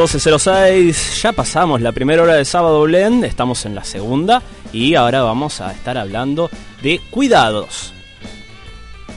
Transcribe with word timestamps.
12.06, 0.00 1.20
ya 1.20 1.32
pasamos 1.32 1.82
la 1.82 1.92
primera 1.92 2.22
hora 2.22 2.32
de 2.32 2.46
sábado 2.46 2.80
Blend, 2.84 3.22
estamos 3.22 3.66
en 3.66 3.74
la 3.74 3.84
segunda 3.84 4.42
y 4.72 4.94
ahora 4.94 5.22
vamos 5.22 5.60
a 5.60 5.72
estar 5.72 5.98
hablando 5.98 6.48
de 6.82 7.02
cuidados. 7.10 7.92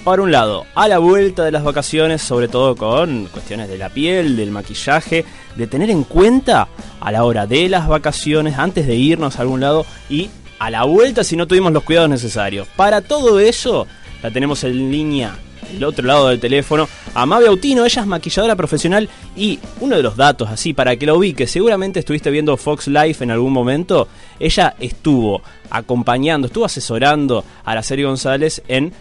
Por 0.04 0.20
un 0.20 0.34
lado, 0.34 0.66
a 0.76 0.90
la 0.90 0.98
vuelta 0.98 1.46
de 1.46 1.54
las 1.54 1.64
vacaciones, 1.64 2.22
sobre 2.22 2.50
todo 2.50 2.76
con 2.76 3.28
cuestiones 3.28 3.70
de 3.70 3.78
la 3.78 3.92
piel, 3.92 4.36
del 4.36 4.52
maquillaje, 4.52 5.24
de 5.56 5.68
tener 5.68 5.90
en 5.90 6.04
cuenta 6.04 6.68
a 7.00 7.12
la 7.14 7.24
hora 7.24 7.48
de 7.48 7.70
las 7.70 7.88
vacaciones, 7.88 8.58
antes 8.58 8.86
de 8.86 8.96
irnos 8.96 9.38
a 9.38 9.44
algún 9.44 9.62
lado 9.62 9.86
y 10.10 10.30
a 10.60 10.70
la 10.70 10.84
vuelta 10.84 11.24
si 11.24 11.38
no 11.38 11.48
tuvimos 11.48 11.72
los 11.72 11.84
cuidados 11.84 12.10
necesarios. 12.10 12.68
Para 12.76 13.00
todo 13.00 13.40
eso, 13.40 13.88
la 14.22 14.32
tenemos 14.32 14.66
en 14.66 14.92
línea 14.92 15.34
el 15.76 15.84
otro 15.84 16.06
lado 16.06 16.30
del 16.30 16.40
teléfono, 16.40 16.88
a 17.14 17.26
Mabe 17.26 17.48
Autino, 17.48 17.86
ella 17.86 18.02
es 18.02 18.08
maquilladora 18.08 18.56
profesional 18.56 19.10
y 19.36 19.60
uno 19.80 19.96
de 19.96 20.04
los 20.04 20.16
datos 20.16 20.50
así 20.50 20.74
para 20.74 20.96
que 20.96 21.06
lo 21.06 21.18
ubique, 21.18 21.48
seguramente 21.48 22.00
estuviste 22.00 22.32
viendo 22.32 22.56
Fox 22.58 22.88
Life 22.88 23.24
en 23.24 23.32
algún 23.32 23.54
momento, 23.54 24.08
ella 24.40 24.76
estuvo 24.80 25.42
acompañando, 25.70 26.48
estuvo 26.48 26.66
asesorando 26.66 27.44
a 27.66 27.76
la 27.76 27.84
serie 27.84 28.06
González 28.06 28.62
en 28.68 28.94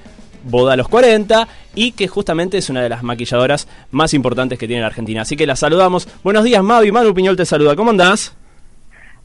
Boda 0.44 0.72
a 0.72 0.77
los 0.77 0.88
40 0.88 1.46
y 1.74 1.92
que 1.92 2.08
justamente 2.08 2.58
es 2.58 2.69
una 2.69 2.83
de 2.83 2.89
las 2.89 3.02
maquilladoras 3.02 3.68
más 3.91 4.12
importantes 4.12 4.58
que 4.58 4.66
tiene 4.66 4.80
la 4.80 4.89
Argentina. 4.89 5.22
Así 5.22 5.36
que 5.36 5.46
la 5.46 5.55
saludamos. 5.55 6.08
Buenos 6.24 6.42
días, 6.42 6.62
Mavi. 6.62 6.91
Manu 6.91 7.14
Piñol 7.14 7.36
te 7.36 7.46
saluda. 7.46 7.77
¿Cómo 7.77 7.91
andás? 7.91 8.34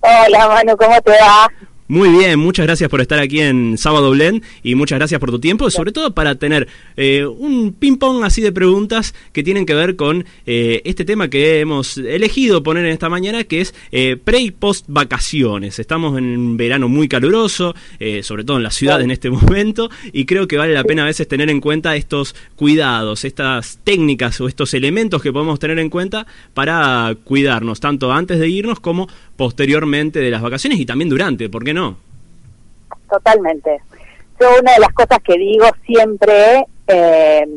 Hola, 0.01 0.47
Manu, 0.47 0.77
¿cómo 0.77 1.01
te 1.01 1.11
va? 1.11 1.49
Muy 1.89 2.09
bien, 2.09 2.37
muchas 2.37 2.65
gracias 2.65 2.89
por 2.89 2.99
estar 2.99 3.17
aquí 3.17 3.39
en 3.39 3.77
Sábado 3.77 4.11
Blend 4.11 4.43
y 4.61 4.75
muchas 4.75 4.99
gracias 4.99 5.21
por 5.21 5.31
tu 5.31 5.39
tiempo, 5.39 5.69
sobre 5.69 5.93
todo 5.93 6.13
para 6.13 6.35
tener 6.35 6.67
eh, 6.97 7.25
un 7.25 7.71
ping-pong 7.71 8.25
así 8.25 8.41
de 8.41 8.51
preguntas 8.51 9.15
que 9.31 9.41
tienen 9.41 9.65
que 9.65 9.73
ver 9.73 9.95
con 9.95 10.25
eh, 10.45 10.81
este 10.83 11.05
tema 11.05 11.29
que 11.29 11.61
hemos 11.61 11.97
elegido 11.97 12.61
poner 12.61 12.83
en 12.83 12.91
esta 12.91 13.07
mañana, 13.07 13.45
que 13.45 13.61
es 13.61 13.73
eh, 13.93 14.17
pre 14.21 14.41
y 14.41 14.51
post 14.51 14.83
vacaciones. 14.89 15.79
Estamos 15.79 16.17
en 16.17 16.25
un 16.25 16.57
verano 16.57 16.89
muy 16.89 17.07
caluroso, 17.07 17.73
sobre 18.21 18.43
todo 18.43 18.57
en 18.57 18.63
la 18.63 18.71
ciudad 18.71 19.01
en 19.01 19.11
este 19.11 19.29
momento, 19.29 19.89
y 20.11 20.25
creo 20.25 20.45
que 20.45 20.57
vale 20.57 20.73
la 20.73 20.83
pena 20.83 21.03
a 21.03 21.05
veces 21.05 21.25
tener 21.29 21.49
en 21.49 21.61
cuenta 21.61 21.95
estos 21.95 22.35
cuidados, 22.57 23.23
estas 23.23 23.79
técnicas 23.85 24.41
o 24.41 24.49
estos 24.49 24.73
elementos 24.73 25.21
que 25.21 25.31
podemos 25.31 25.57
tener 25.57 25.79
en 25.79 25.89
cuenta 25.89 26.27
para 26.53 27.15
cuidarnos, 27.23 27.79
tanto 27.79 28.11
antes 28.11 28.39
de 28.39 28.49
irnos 28.49 28.81
como 28.81 29.07
posteriormente 29.37 30.19
de 30.19 30.31
las 30.31 30.41
vacaciones 30.41 30.79
y 30.79 30.85
también 30.85 31.09
durante, 31.09 31.49
¿por 31.49 31.63
qué 31.63 31.73
no? 31.73 31.97
Totalmente. 33.09 33.79
Yo 34.39 34.47
una 34.59 34.73
de 34.73 34.79
las 34.79 34.93
cosas 34.93 35.19
que 35.23 35.37
digo 35.37 35.65
siempre 35.85 36.65
eh, 36.87 37.47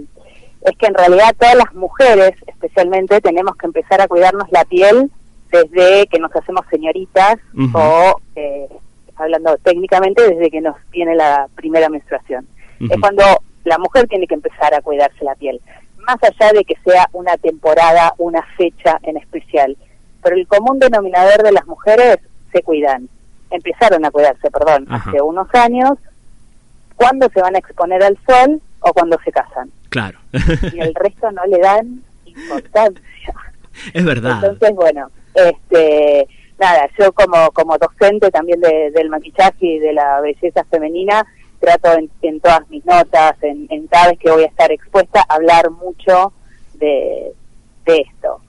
es 0.63 0.77
que 0.79 0.87
en 0.87 0.95
realidad 0.95 1.35
todas 1.39 1.57
las 1.57 1.75
mujeres, 1.75 2.33
especialmente, 2.47 3.21
tenemos 3.21 3.57
que 3.57 3.67
empezar 3.67 4.01
a 4.01 4.09
cuidarnos 4.09 4.51
la 4.53 4.65
piel 4.65 5.11
desde 5.51 6.07
que 6.07 6.19
nos 6.19 6.35
hacemos 6.37 6.65
señoritas 6.71 7.37
o, 7.75 8.21
eh, 8.37 8.69
hablando 9.17 9.57
técnicamente, 9.59 10.23
desde 10.23 10.51
que 10.51 10.61
nos 10.61 10.77
viene 10.91 11.17
la 11.17 11.49
primera 11.57 11.89
menstruación. 11.89 12.47
Es 12.79 12.99
cuando 13.01 13.25
la 13.65 13.79
mujer 13.79 14.07
tiene 14.07 14.27
que 14.27 14.35
empezar 14.35 14.73
a 14.75 14.81
cuidarse 14.81 15.25
la 15.25 15.35
piel, 15.35 15.61
más 16.07 16.17
allá 16.23 16.53
de 16.53 16.65
que 16.65 16.77
sea 16.85 17.09
una 17.13 17.37
temporada, 17.37 18.15
una 18.19 18.43
fecha 18.57 18.99
en 19.03 19.17
especial 19.17 19.77
pero 20.23 20.37
el 20.37 20.47
común 20.47 20.79
denominador 20.79 21.43
de 21.43 21.53
las 21.53 21.67
mujeres 21.67 22.19
se 22.53 22.63
cuidan, 22.63 23.09
empezaron 23.51 24.05
a 24.05 24.11
cuidarse, 24.11 24.51
perdón, 24.51 24.87
hace 24.91 25.21
unos 25.21 25.49
años, 25.55 25.93
cuando 26.97 27.29
se 27.31 27.41
van 27.41 27.55
a 27.55 27.59
exponer 27.59 28.03
al 28.03 28.19
sol 28.27 28.61
o 28.81 28.93
cuando 28.93 29.19
se 29.25 29.33
casan. 29.33 29.71
Claro. 29.89 30.19
y 30.73 30.81
el 30.81 30.95
resto 30.95 31.31
no 31.33 31.45
le 31.47 31.59
dan 31.59 32.03
importancia. 32.25 33.03
Es 33.95 34.05
verdad. 34.05 34.41
Entonces, 34.43 34.75
bueno, 34.75 35.11
este, 35.33 36.27
nada, 36.59 36.89
yo 36.99 37.13
como, 37.13 37.51
como 37.53 37.79
docente 37.79 38.31
también 38.31 38.61
del 38.61 39.09
maquillaje 39.09 39.65
y 39.65 39.79
de 39.79 39.93
la 39.93 40.21
belleza 40.21 40.65
femenina, 40.65 41.25
trato 41.61 41.97
en, 42.21 42.41
todas 42.41 42.69
mis 42.69 42.85
notas, 42.85 43.37
en, 43.43 43.69
en 43.71 43.87
cada 43.87 44.09
vez 44.09 44.19
que 44.19 44.31
voy 44.31 44.43
a 44.43 44.49
estar 44.49 44.71
expuesta, 44.73 45.25
hablar 45.29 45.71
mucho 45.71 46.33
de, 46.75 47.33
de 47.91 48.01
esto. 48.01 48.41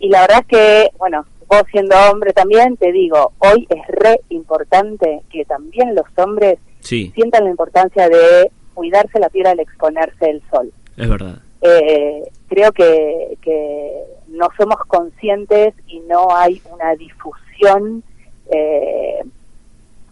Y 0.00 0.08
la 0.08 0.22
verdad 0.22 0.40
es 0.40 0.46
que, 0.46 0.90
bueno, 0.98 1.24
vos 1.46 1.62
siendo 1.70 1.96
hombre 2.10 2.32
también, 2.32 2.76
te 2.76 2.92
digo, 2.92 3.32
hoy 3.38 3.66
es 3.70 3.86
re 3.88 4.20
importante 4.28 5.22
que 5.30 5.44
también 5.44 5.94
los 5.94 6.06
hombres 6.16 6.58
sientan 6.80 7.44
la 7.44 7.50
importancia 7.50 8.08
de 8.08 8.50
cuidarse 8.74 9.18
la 9.18 9.28
piel 9.28 9.46
al 9.46 9.60
exponerse 9.60 10.30
el 10.30 10.42
sol. 10.50 10.72
Es 10.96 11.08
verdad. 11.08 11.38
Eh, 11.60 12.22
creo 12.48 12.70
que, 12.72 13.36
que 13.42 13.92
no 14.28 14.48
somos 14.56 14.78
conscientes 14.86 15.74
y 15.86 16.00
no 16.00 16.34
hay 16.34 16.62
una 16.72 16.94
difusión 16.94 18.04
eh, 18.50 19.22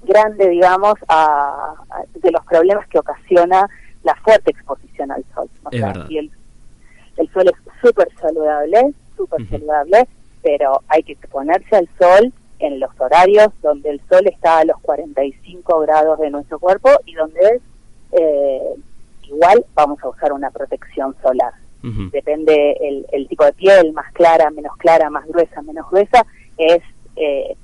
grande, 0.02 0.48
digamos, 0.48 0.94
a, 1.08 1.75
de 2.14 2.30
los 2.30 2.44
problemas 2.46 2.86
que 2.88 2.98
ocasiona 2.98 3.69
la 4.02 4.14
fuerte 4.16 4.50
exposición 4.50 5.10
al 5.10 5.25
sol. 5.34 5.48
es 5.70 5.82
verdad. 5.82 6.06
Y 6.08 6.19
el, 6.19 6.30
el 7.16 7.32
sol 7.32 7.48
es 7.48 7.66
súper 7.81 8.09
saludable, 8.20 8.92
súper 9.16 9.48
saludable, 9.48 10.06
pero 10.42 10.82
hay 10.88 11.03
que 11.03 11.12
exponerse 11.12 11.76
al 11.76 11.88
sol 11.98 12.32
en 12.59 12.81
los 12.81 12.91
horarios 12.98 13.48
donde 13.62 13.91
el 13.91 14.00
sol 14.09 14.26
está 14.26 14.59
a 14.59 14.64
los 14.64 14.78
45 14.81 15.81
grados 15.81 16.19
de 16.19 16.31
nuestro 16.31 16.59
cuerpo 16.59 16.91
y 17.04 17.14
donde 17.14 17.60
eh, 18.12 18.75
igual 19.25 19.64
vamos 19.75 20.03
a 20.03 20.09
usar 20.09 20.32
una 20.32 20.50
protección 20.50 21.14
solar. 21.22 21.53
Depende 22.10 22.76
el, 22.81 23.06
el, 23.12 23.28
tipo 23.28 23.44
de 23.44 23.53
piel, 23.53 23.93
más 23.93 24.12
clara, 24.12 24.50
menos 24.50 24.76
clara, 24.76 25.08
más 25.08 25.25
gruesa, 25.28 25.62
menos 25.62 25.88
gruesa, 25.88 26.26
es 26.58 26.82
eh, 27.14 27.56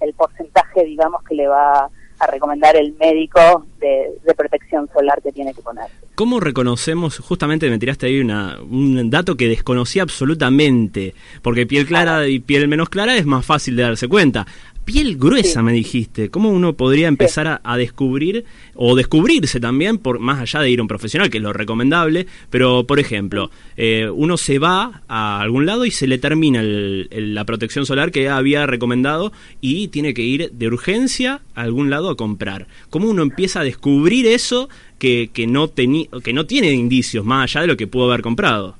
el 0.00 0.14
porcentaje, 0.14 0.84
digamos, 0.84 1.22
que 1.22 1.36
le 1.36 1.46
va 1.46 1.88
a 2.18 2.26
recomendar 2.26 2.76
el 2.76 2.94
médico 2.94 3.66
de, 3.80 4.34
protección 4.34 4.88
solar 4.92 5.20
que 5.22 5.32
tiene 5.32 5.52
que 5.52 5.62
poner. 5.62 5.86
¿Cómo 6.14 6.38
reconocemos, 6.38 7.18
justamente 7.18 7.68
me 7.70 7.78
tiraste 7.78 8.06
ahí 8.06 8.20
una, 8.20 8.58
un 8.60 9.10
dato 9.10 9.36
que 9.36 9.48
desconocía 9.48 10.02
absolutamente, 10.02 11.14
porque 11.42 11.66
piel 11.66 11.86
clara 11.86 12.28
y 12.28 12.38
piel 12.38 12.68
menos 12.68 12.88
clara 12.88 13.16
es 13.16 13.26
más 13.26 13.44
fácil 13.44 13.76
de 13.76 13.82
darse 13.82 14.08
cuenta 14.08 14.46
piel 14.88 15.18
gruesa, 15.18 15.62
me 15.62 15.72
dijiste. 15.72 16.30
¿Cómo 16.30 16.48
uno 16.48 16.72
podría 16.72 17.08
empezar 17.08 17.60
a, 17.62 17.76
descubrir 17.76 18.46
o 18.74 18.96
descubrirse 18.96 19.60
también, 19.60 19.98
por 19.98 20.18
más 20.18 20.40
allá 20.40 20.60
de 20.60 20.70
ir 20.70 20.78
a 20.78 20.82
un 20.82 20.88
profesional, 20.88 21.28
que 21.28 21.36
es 21.36 21.42
lo 21.42 21.52
recomendable? 21.52 22.26
Pero, 22.48 22.84
por 22.84 22.98
ejemplo, 22.98 23.50
eh, 23.76 24.08
uno 24.08 24.38
se 24.38 24.58
va 24.58 25.02
a 25.06 25.42
algún 25.42 25.66
lado 25.66 25.84
y 25.84 25.90
se 25.90 26.06
le 26.06 26.16
termina 26.16 26.62
la 26.62 27.44
protección 27.44 27.84
solar 27.84 28.10
que 28.10 28.30
había 28.30 28.64
recomendado 28.64 29.30
y 29.60 29.88
tiene 29.88 30.14
que 30.14 30.22
ir 30.22 30.52
de 30.52 30.66
urgencia 30.66 31.42
a 31.54 31.60
algún 31.60 31.90
lado 31.90 32.08
a 32.08 32.16
comprar. 32.16 32.66
¿Cómo 32.88 33.10
uno 33.10 33.20
empieza 33.20 33.60
a 33.60 33.64
descubrir 33.64 34.26
eso 34.26 34.70
que, 34.98 35.28
que, 35.34 35.46
no, 35.46 35.70
que 35.74 36.32
no 36.32 36.46
tiene 36.46 36.72
indicios 36.72 37.26
más 37.26 37.44
allá 37.44 37.60
de 37.60 37.66
lo 37.66 37.76
que 37.76 37.86
pudo 37.86 38.06
haber 38.06 38.22
comprado? 38.22 38.74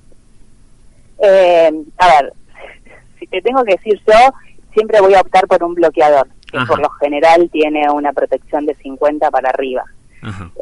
Eh, 1.23 1.71
a 1.99 2.07
ver, 2.07 2.33
si 3.19 3.27
te 3.27 3.43
tengo 3.43 3.63
que 3.65 3.73
decir 3.73 4.01
yo 4.07 4.48
siempre 4.79 5.01
voy 5.01 5.15
a 5.15 5.21
optar 5.21 5.49
por 5.49 5.65
un 5.65 5.75
bloqueador, 5.75 6.29
que 6.53 6.59
por 6.69 6.79
lo 6.79 6.89
general 6.91 7.51
tiene 7.51 7.91
una 7.91 8.13
protección 8.13 8.65
de 8.65 8.77
50 8.77 9.29
para 9.31 9.51
arriba. 9.51 9.85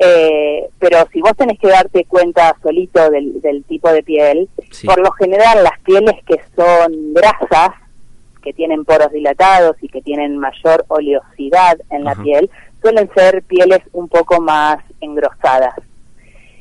Eh, 0.00 0.68
pero 0.78 1.06
si 1.12 1.20
vos 1.20 1.32
tenés 1.36 1.58
que 1.58 1.68
darte 1.68 2.04
cuenta 2.06 2.56
solito 2.62 3.10
del, 3.10 3.64
tipo 3.68 3.90
de 3.90 4.02
piel, 4.02 4.48
por 4.86 4.98
lo 5.00 5.10
general 5.12 5.62
las 5.62 5.78
pieles 5.80 6.14
que 6.26 6.40
son 6.54 7.12
grasas, 7.12 7.70
que 8.42 8.54
tienen 8.54 8.84
poros 8.84 9.12
dilatados 9.12 9.76
y 9.82 9.88
que 9.88 10.00
tienen 10.00 10.38
mayor 10.38 10.84
oleosidad 10.88 11.76
en 11.90 12.04
la 12.04 12.14
piel, 12.14 12.48
suelen 12.80 13.10
ser 13.14 13.42
pieles 13.42 13.80
un 13.92 14.08
poco 14.08 14.40
más 14.40 14.78
engrosadas. 15.00 15.74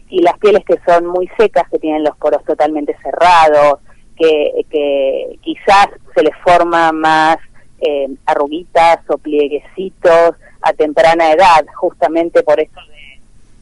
Y 0.09 0.21
las 0.21 0.37
pieles 0.39 0.65
que 0.65 0.79
son 0.85 1.05
muy 1.05 1.29
secas, 1.37 1.69
que 1.69 1.79
tienen 1.79 2.03
los 2.03 2.17
poros 2.17 2.43
totalmente 2.43 2.97
cerrados, 3.01 3.79
que, 4.17 4.65
que 4.69 5.39
quizás 5.41 5.87
se 6.13 6.23
les 6.23 6.35
forma 6.43 6.91
más 6.91 7.37
eh, 7.79 8.07
arruguitas 8.25 8.99
o 9.09 9.17
plieguecitos 9.17 10.35
a 10.61 10.73
temprana 10.73 11.31
edad, 11.31 11.65
justamente 11.75 12.41
por 12.43 12.59
eso 12.59 12.79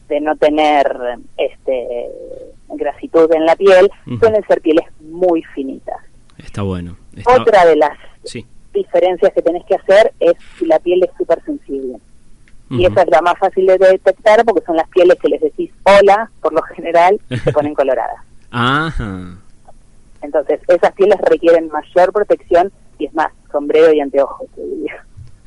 de, 0.08 0.20
no 0.20 0.36
tener 0.36 1.18
este 1.36 2.08
grasitud 2.68 3.30
en 3.32 3.44
la 3.44 3.56
piel, 3.56 3.90
suelen 4.20 4.44
ser 4.46 4.60
pieles 4.60 4.84
muy 5.00 5.42
finitas. 5.54 5.96
Está 6.38 6.62
bueno. 6.62 6.96
Otra 7.26 7.66
de 7.66 7.76
las 7.76 7.98
diferencias 8.72 9.32
que 9.32 9.42
tenés 9.42 9.64
que 9.66 9.74
hacer 9.74 10.12
es 10.20 10.34
si 10.58 10.66
la 10.66 10.78
piel 10.78 11.02
es 11.02 11.10
súper 11.18 11.42
sensible. 11.44 11.98
Y 12.70 12.86
esa 12.86 13.02
es 13.02 13.08
la 13.08 13.20
más 13.20 13.38
fácil 13.38 13.66
de 13.66 13.78
detectar 13.78 14.44
porque 14.44 14.64
son 14.64 14.76
las 14.76 14.88
pieles 14.88 15.16
que 15.20 15.28
les 15.28 15.40
decís 15.40 15.70
hola, 15.84 16.30
por 16.40 16.52
lo 16.52 16.62
general, 16.62 17.20
se 17.28 17.52
ponen 17.52 17.74
coloradas. 17.74 18.20
Ajá. 18.50 19.38
Entonces, 20.24 20.60
esas 20.66 20.92
pieles 20.92 21.18
requieren 21.28 21.68
mayor 21.68 22.12
protección 22.12 22.72
y 22.98 23.06
es 23.06 23.14
más, 23.14 23.28
sombrero 23.52 23.92
y 23.92 24.00
anteojos. 24.00 24.48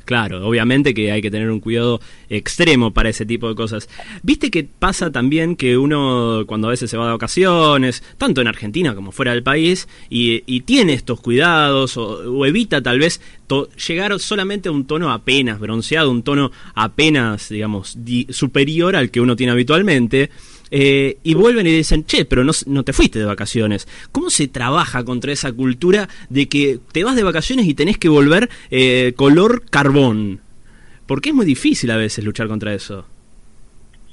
Claro, 0.05 0.47
obviamente 0.47 0.93
que 0.93 1.11
hay 1.11 1.21
que 1.21 1.29
tener 1.29 1.51
un 1.51 1.59
cuidado 1.59 1.99
extremo 2.29 2.91
para 2.91 3.09
ese 3.09 3.25
tipo 3.25 3.49
de 3.49 3.55
cosas. 3.55 3.89
Viste 4.23 4.49
que 4.49 4.63
pasa 4.63 5.11
también 5.11 5.57
que 5.57 5.77
uno 5.77 6.45
cuando 6.47 6.67
a 6.67 6.71
veces 6.71 6.89
se 6.89 6.95
va 6.95 7.07
de 7.07 7.11
vacaciones, 7.11 8.01
tanto 8.17 8.39
en 8.39 8.47
Argentina 8.47 8.95
como 8.95 9.11
fuera 9.11 9.33
del 9.33 9.43
país, 9.43 9.89
y, 10.09 10.61
tiene 10.61 10.93
estos 10.93 11.19
cuidados 11.19 11.97
o, 11.97 12.45
evita 12.45 12.81
tal 12.81 12.99
vez 12.99 13.19
llegar 13.85 14.17
solamente 14.19 14.69
a 14.69 14.71
un 14.71 14.87
tono 14.87 15.11
apenas 15.11 15.59
bronceado, 15.59 16.09
un 16.09 16.23
tono 16.23 16.51
apenas, 16.73 17.49
digamos, 17.49 17.97
superior 18.29 18.95
al 18.95 19.11
que 19.11 19.19
uno 19.19 19.35
tiene 19.35 19.51
habitualmente. 19.51 20.29
Eh, 20.71 21.17
y 21.23 21.33
vuelven 21.33 21.67
y 21.67 21.71
dicen, 21.71 22.05
che, 22.05 22.25
pero 22.25 22.43
no, 22.43 22.51
no, 22.65 22.83
te 22.83 22.93
fuiste 22.93 23.19
de 23.19 23.25
vacaciones. 23.25 23.87
¿Cómo 24.11 24.29
se 24.29 24.47
trabaja 24.47 25.03
contra 25.03 25.31
esa 25.31 25.51
cultura 25.51 26.09
de 26.29 26.47
que 26.47 26.79
te 26.91 27.03
vas 27.03 27.15
de 27.15 27.23
vacaciones 27.23 27.67
y 27.67 27.73
tenés 27.73 27.97
que 27.97 28.09
volver 28.09 28.49
eh, 28.69 29.13
color 29.15 29.63
carbón? 29.69 30.41
Porque 31.05 31.29
es 31.29 31.35
muy 31.35 31.45
difícil 31.45 31.91
a 31.91 31.97
veces 31.97 32.23
luchar 32.23 32.47
contra 32.47 32.73
eso. 32.73 33.05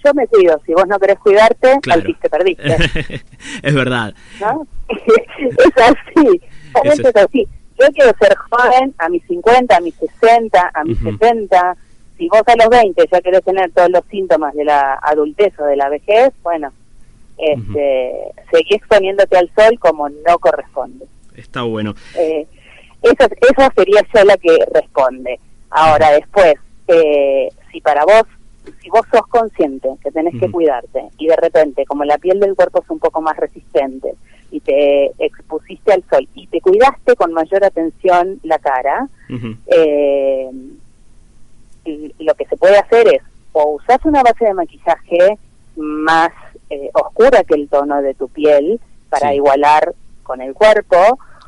Yo 0.04 0.12
me 0.14 0.26
cuido, 0.26 0.60
si 0.66 0.74
vos 0.74 0.86
no 0.86 0.98
querés 0.98 1.18
cuidarte, 1.18 1.78
claro. 1.80 2.02
te 2.20 2.28
perdiste. 2.28 2.76
es 3.62 3.74
verdad. 3.74 4.14
es 4.88 5.72
así, 5.76 6.40
es 6.84 7.16
así. 7.16 7.48
Yo 7.80 7.86
quiero 7.92 8.12
ser 8.20 8.36
joven 8.36 8.94
a 8.98 9.08
mis 9.08 9.24
50, 9.26 9.76
a 9.76 9.80
mis 9.80 9.94
60, 9.94 10.70
a 10.72 10.84
mis 10.84 10.98
70 10.98 11.76
si 12.16 12.28
vos 12.28 12.42
a 12.46 12.56
los 12.56 12.68
20 12.68 13.08
ya 13.10 13.20
querés 13.20 13.42
tener 13.42 13.70
todos 13.72 13.90
los 13.90 14.04
síntomas 14.10 14.54
de 14.54 14.64
la 14.64 14.94
adultez 15.02 15.52
o 15.58 15.64
de 15.64 15.76
la 15.76 15.88
vejez, 15.88 16.32
bueno, 16.42 16.72
este, 17.36 18.12
seguí 18.50 18.74
exponiéndote 18.74 19.36
al 19.36 19.50
sol 19.56 19.78
como 19.78 20.08
no 20.08 20.38
corresponde. 20.38 21.06
Está 21.36 21.62
bueno. 21.62 21.94
Eh, 22.16 22.46
esa, 23.02 23.26
esa 23.26 23.72
sería 23.76 24.02
ya 24.14 24.24
la 24.24 24.36
que 24.36 24.56
responde. 24.72 25.40
Ahora, 25.70 26.12
después, 26.12 26.54
eh, 26.86 27.48
si 27.72 27.80
para 27.80 28.04
vos, 28.04 28.24
si 28.80 28.88
vos 28.88 29.02
sos 29.12 29.26
consciente 29.26 29.88
que 30.02 30.10
tenés 30.10 30.38
que 30.38 30.50
cuidarte 30.50 31.02
y 31.18 31.26
de 31.26 31.36
repente, 31.36 31.84
como 31.84 32.04
la 32.04 32.18
piel 32.18 32.40
del 32.40 32.54
cuerpo 32.54 32.82
es 32.82 32.90
un 32.90 32.98
poco 32.98 33.20
más 33.20 33.36
resistente 33.36 34.14
y 34.50 34.60
te 34.60 35.10
expusiste 35.18 35.92
al 35.92 36.04
sol 36.08 36.28
y 36.34 36.46
te 36.46 36.60
cuidaste 36.60 37.16
con 37.16 37.32
mayor 37.32 37.64
atención 37.64 38.38
la 38.44 38.58
cara, 38.58 39.08
eh, 39.66 40.48
lo 42.18 42.34
que 42.34 42.46
se 42.46 42.56
puede 42.56 42.78
hacer 42.78 43.06
es 43.08 43.22
o 43.52 43.76
usar 43.76 44.00
una 44.04 44.22
base 44.22 44.44
de 44.44 44.54
maquillaje 44.54 45.38
más 45.76 46.30
eh, 46.70 46.90
oscura 46.92 47.44
que 47.44 47.54
el 47.54 47.68
tono 47.68 48.02
de 48.02 48.14
tu 48.14 48.28
piel 48.28 48.80
para 49.10 49.34
igualar 49.34 49.94
con 50.24 50.40
el 50.40 50.54
cuerpo, 50.54 50.96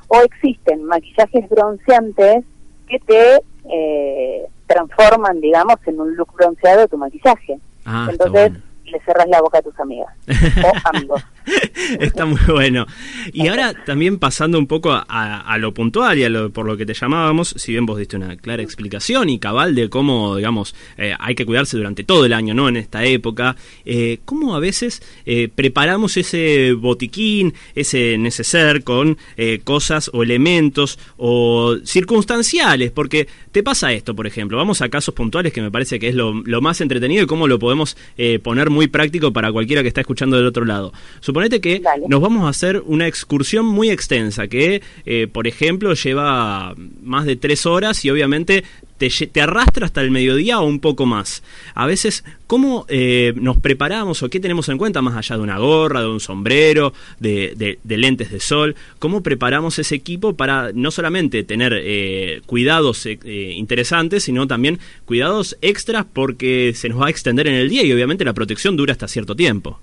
o 0.09 0.21
existen 0.21 0.85
maquillajes 0.85 1.49
bronceantes 1.49 2.45
que 2.87 2.99
te 3.01 3.43
eh, 3.69 4.47
transforman, 4.67 5.41
digamos, 5.41 5.77
en 5.87 6.01
un 6.01 6.15
look 6.15 6.33
bronceado 6.35 6.83
de 6.83 6.89
tu 6.89 6.99
maquillaje. 6.99 7.59
Ah, 7.85 8.07
Entonces, 8.11 8.53
le 8.87 9.01
cerras 9.01 9.29
la 9.29 9.41
boca 9.41 9.59
a 9.59 9.63
tus 9.63 9.79
amigas 9.79 10.13
o 10.29 10.89
amigos. 10.89 11.23
Está 12.01 12.27
muy 12.27 12.41
bueno. 12.49 12.87
Y 13.33 13.49
ahora 13.49 13.73
también 13.85 14.19
pasando 14.19 14.59
un 14.59 14.67
poco 14.67 14.93
a, 14.93 15.57
lo 15.59 15.73
puntual 15.73 16.19
y 16.19 16.25
a 16.25 16.29
lo, 16.29 16.51
por 16.51 16.67
lo 16.67 16.77
que 16.77 16.87
te 16.87 16.95
llamábamos, 16.95 17.55
si 17.57 17.73
bien 17.73 17.87
vos 17.87 17.99
diste 17.99 18.17
una 18.17 18.37
clara 18.37 18.63
explicación 18.63 19.29
y 19.31 19.39
cabal 19.39 19.75
de 19.75 19.89
cómo, 19.89 20.37
digamos, 20.37 20.75
eh, 20.97 21.15
hay 21.19 21.35
que 21.35 21.47
cuidarse 21.47 21.77
durante 21.77 22.05
todo 22.05 22.25
el 22.25 22.33
año, 22.33 22.55
¿no? 22.55 22.69
En 22.69 22.77
esta 22.77 23.05
época, 23.05 23.57
eh, 23.85 24.19
cómo 24.25 24.57
a 24.57 24.61
veces 24.61 25.03
eh, 25.25 25.49
preparamos 25.55 26.17
ese 26.17 26.73
botiquín, 26.73 27.55
ese 27.75 28.19
neceser 28.19 28.85
con 28.85 29.19
cosas 29.65 30.11
o 30.13 30.23
elementos 30.23 30.99
o 31.17 31.77
circunstanciales, 31.85 32.91
porque 32.91 33.29
te 33.53 33.63
pasa 33.63 33.93
esto, 33.93 34.15
por 34.15 34.27
ejemplo, 34.27 34.57
vamos 34.57 34.83
a 34.83 34.89
casos 34.89 35.15
puntuales 35.15 35.53
que 35.53 35.63
me 35.63 35.71
parece 35.71 35.99
que 35.99 36.09
es 36.09 36.15
lo, 36.15 36.33
lo 36.33 36.61
más 36.61 36.81
entretenido 36.81 37.23
y 37.23 37.27
cómo 37.27 37.47
lo 37.49 37.59
podemos 37.59 37.97
poner 38.43 38.71
muy 38.77 38.87
práctico 38.87 39.33
para 39.33 39.51
cualquiera 39.51 39.83
que 39.83 39.89
está 39.89 40.03
escuchando 40.03 40.37
del 40.37 40.47
otro 40.47 40.65
lado. 40.65 40.93
Suponete 41.21 41.61
que 41.61 41.83
nos 42.09 42.21
vamos 42.21 42.45
a 42.45 42.51
hacer 42.51 42.83
una 42.87 43.09
excursión 43.09 43.65
muy 43.65 43.91
extensa, 43.91 44.47
que, 44.47 44.83
eh, 45.05 45.27
por 45.27 45.47
ejemplo, 45.49 45.95
lleva 45.95 46.75
más 47.03 47.25
de 47.25 47.37
tres 47.37 47.67
horas 47.67 48.05
y 48.05 48.11
obviamente 48.11 48.65
te, 48.99 49.41
arrastra 49.41 49.87
hasta 49.87 50.01
el 50.01 50.11
mediodía 50.11 50.61
o 50.61 50.67
un 50.67 50.81
poco 50.81 51.07
más. 51.07 51.43
A 51.75 51.87
veces, 51.87 52.25
¿cómo 52.47 52.87
eh, 52.89 53.33
nos 53.37 53.59
preparamos 53.59 54.23
o 54.23 54.29
qué 54.29 54.41
tenemos 54.41 54.69
en 54.69 54.79
cuenta 54.79 55.03
más 55.03 55.17
allá 55.17 55.37
de 55.37 55.43
una 55.43 55.59
gorra, 55.59 56.01
de 56.01 56.09
un 56.09 56.21
sombrero, 56.21 56.93
de, 57.19 57.79
lentes 57.85 58.31
de 58.31 58.41
sol? 58.41 58.75
¿Cómo 58.99 59.23
preparamos 59.23 59.79
ese 59.79 59.95
equipo 59.95 60.35
para 60.35 60.73
no 60.73 60.91
solamente 60.91 61.45
tener 61.45 61.75
eh, 61.77 62.41
cuidados 62.47 63.07
eh, 63.07 63.19
interesantes, 63.25 64.25
sino 64.25 64.47
también 64.47 64.79
cuidados 65.05 65.57
extras 65.61 66.07
porque 66.11 66.73
se 66.75 66.89
nos 66.89 67.01
va 67.01 67.07
a 67.07 67.11
extender 67.11 67.47
en 67.47 67.55
el 67.55 67.69
día 67.69 67.83
y 67.83 67.93
obviamente 67.93 68.25
la 68.25 68.33
protección 68.33 68.77
dura 68.77 68.93
hasta 68.93 69.09
cierto 69.09 69.37
tiempo? 69.37 69.79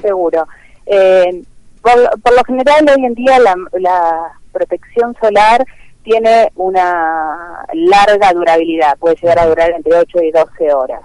Seguro. 0.00 0.46
Por, 1.82 2.34
lo 2.34 2.44
general, 2.44 2.86
hoy 2.94 3.06
en 3.06 3.14
día 3.14 3.38
la, 3.38 3.54
la 3.78 4.32
protección 4.52 5.16
solar 5.20 5.64
tiene 6.02 6.50
una 6.56 7.64
larga 7.72 8.32
durabilidad, 8.32 8.96
puede 8.98 9.16
llegar 9.16 9.38
a 9.38 9.46
durar 9.46 9.70
entre 9.70 9.96
8 9.96 10.22
y 10.22 10.30
12 10.30 10.72
horas, 10.72 11.02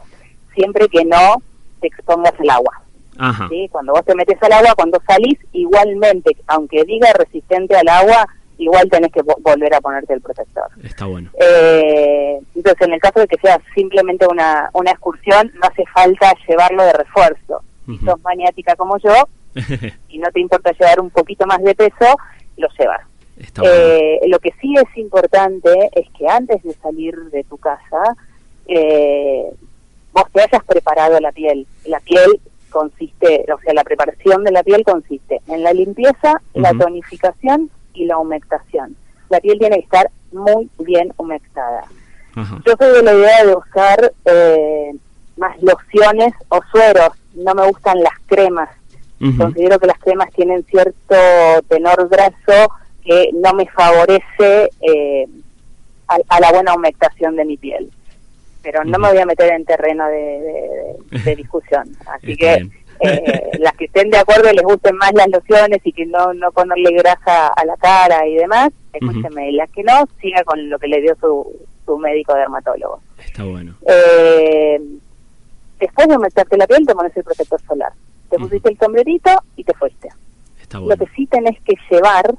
siempre 0.54 0.88
que 0.88 1.04
no 1.06 1.42
te 1.82 1.88
expongas 1.88 2.34
al 2.40 2.50
agua. 2.50 2.82
¿sí? 3.50 3.68
Cuando 3.72 3.94
vos 3.94 4.06
te 4.06 4.16
metes 4.16 4.42
al 4.42 4.54
agua, 4.54 4.74
cuando 4.76 5.02
salís, 5.08 5.38
igualmente, 5.54 6.36
aunque 6.48 6.84
diga 6.84 7.14
resistente 7.14 7.76
al 7.76 7.88
agua, 7.88 8.28
igual 8.58 8.90
tenés 8.90 9.12
que 9.12 9.22
volver 9.22 9.74
a 9.74 9.82
ponerte 9.82 10.14
el 10.14 10.22
protector. 10.22 10.68
Está 10.84 11.06
bueno. 11.06 11.30
Eh, 11.40 12.40
entonces, 12.56 12.88
en 12.88 12.94
el 12.94 13.00
caso 13.00 13.20
de 13.20 13.28
que 13.28 13.38
sea 13.38 13.60
simplemente 13.74 14.26
una, 14.28 14.70
una 14.74 14.92
excursión, 14.92 15.52
no 15.56 15.68
hace 15.68 15.84
falta 15.94 16.34
llevarlo 16.48 16.84
de 16.84 16.94
refuerzo. 16.94 17.64
Si 17.86 17.98
sos 18.00 18.20
maniática 18.24 18.76
como 18.76 18.98
yo 18.98 19.14
y 20.10 20.18
no 20.18 20.32
te 20.32 20.40
importa 20.40 20.72
llevar 20.72 21.00
un 21.00 21.12
poquito 21.12 21.46
más 21.46 21.62
de 21.62 21.76
peso, 21.76 22.18
lo 22.58 22.68
llevas. 22.80 23.02
Eh, 23.64 24.20
lo 24.28 24.40
que 24.40 24.54
sí 24.60 24.74
es 24.76 24.98
importante 24.98 25.90
es 25.94 26.10
que 26.18 26.28
antes 26.28 26.62
de 26.64 26.74
salir 26.74 27.16
de 27.32 27.44
tu 27.44 27.58
casa, 27.58 28.16
eh, 28.68 29.46
vos 30.12 30.26
te 30.34 30.42
hayas 30.42 30.64
preparado 30.64 31.20
la 31.20 31.32
piel. 31.32 31.66
La 31.86 32.00
piel 32.00 32.40
consiste, 32.70 33.46
o 33.54 33.60
sea, 33.62 33.74
la 33.74 33.84
preparación 33.84 34.44
de 34.44 34.52
la 34.52 34.64
piel 34.64 34.84
consiste 34.84 35.42
en 35.48 35.64
la 35.64 35.72
limpieza, 35.74 36.42
la 36.54 36.72
tonificación 36.72 37.70
y 37.94 38.06
la 38.06 38.18
humectación. 38.18 38.96
La 39.30 39.40
piel 39.40 39.58
tiene 39.60 39.78
que 39.78 39.84
estar 39.84 40.10
muy 40.32 40.70
bien 40.80 41.14
humectada. 41.18 41.86
Yo 42.36 42.74
soy 42.78 42.92
de 42.92 43.04
la 43.04 43.14
idea 43.14 43.46
de 43.46 43.56
usar 43.56 44.14
eh, 44.26 44.92
más 45.38 45.56
lociones 45.62 46.34
o 46.50 46.60
sueros. 46.70 47.10
No 47.34 47.56
me 47.56 47.66
gustan 47.68 48.04
las 48.04 48.14
cremas. 48.26 48.70
Considero 49.38 49.80
que 49.80 49.88
las 49.88 49.98
cremas 50.00 50.30
tienen 50.34 50.64
cierto 50.66 51.16
tenor 51.70 52.10
graso 52.10 52.72
que 53.06 53.30
no 53.34 53.54
me 53.54 53.68
favorece 53.68 54.70
eh, 54.82 55.28
a, 56.08 56.40
la 56.40 56.52
buena 56.52 56.74
humectación 56.74 57.36
de 57.36 57.46
mi 57.46 57.58
piel. 57.58 57.90
Pero 58.62 58.84
no 58.84 58.98
me 58.98 59.10
voy 59.10 59.20
a 59.20 59.26
meter 59.26 59.54
en 59.54 59.64
terreno 59.64 60.06
de, 60.08 61.36
discusión. 61.36 61.96
Así 62.08 62.36
que 62.36 62.68
eh, 63.00 63.50
las 63.60 63.74
que 63.74 63.86
estén 63.86 64.10
de 64.10 64.18
acuerdo 64.18 64.50
y 64.52 64.56
les 64.56 64.66
gusten 64.66 64.98
más 64.98 65.14
las 65.14 65.28
lociones 65.30 65.80
y 65.84 65.92
que 65.92 66.06
no, 66.08 66.34
no 66.34 66.52
ponerle 66.52 66.92
grasa 66.94 67.48
a 67.48 67.66
la 67.66 67.78
cara 67.78 68.26
y 68.28 68.36
demás, 68.36 68.72
escúcheme. 68.92 69.52
Las 69.52 69.70
que 69.70 69.84
no, 69.84 70.06
siga 70.20 70.44
con 70.44 70.68
lo 70.68 70.80
que 70.80 70.88
le 70.88 71.02
dio 71.02 71.16
su, 71.22 71.68
su 71.86 71.98
médico 72.00 72.34
dermatólogo. 72.34 73.02
Está 73.24 73.44
bueno. 73.44 73.76
Eh, 73.88 74.82
después 75.80 76.08
de 76.08 76.18
humectarte 76.18 76.58
la 76.58 76.66
piel, 76.66 76.88
te 76.88 76.96
pones 76.96 77.16
el 77.16 77.24
protector 77.24 77.62
solar. 77.68 77.94
Te 78.30 78.38
pusiste 78.38 78.70
el 78.70 78.80
sombrerito 78.80 79.30
y 79.56 79.64
te 79.64 79.74
fuiste. 79.76 80.10
Está 80.60 80.80
bueno. 80.80 80.96
Lo 80.96 81.06
que 81.06 81.12
sí 81.16 81.28
tenés 81.28 81.62
que 81.62 81.76
llevar 81.92 82.34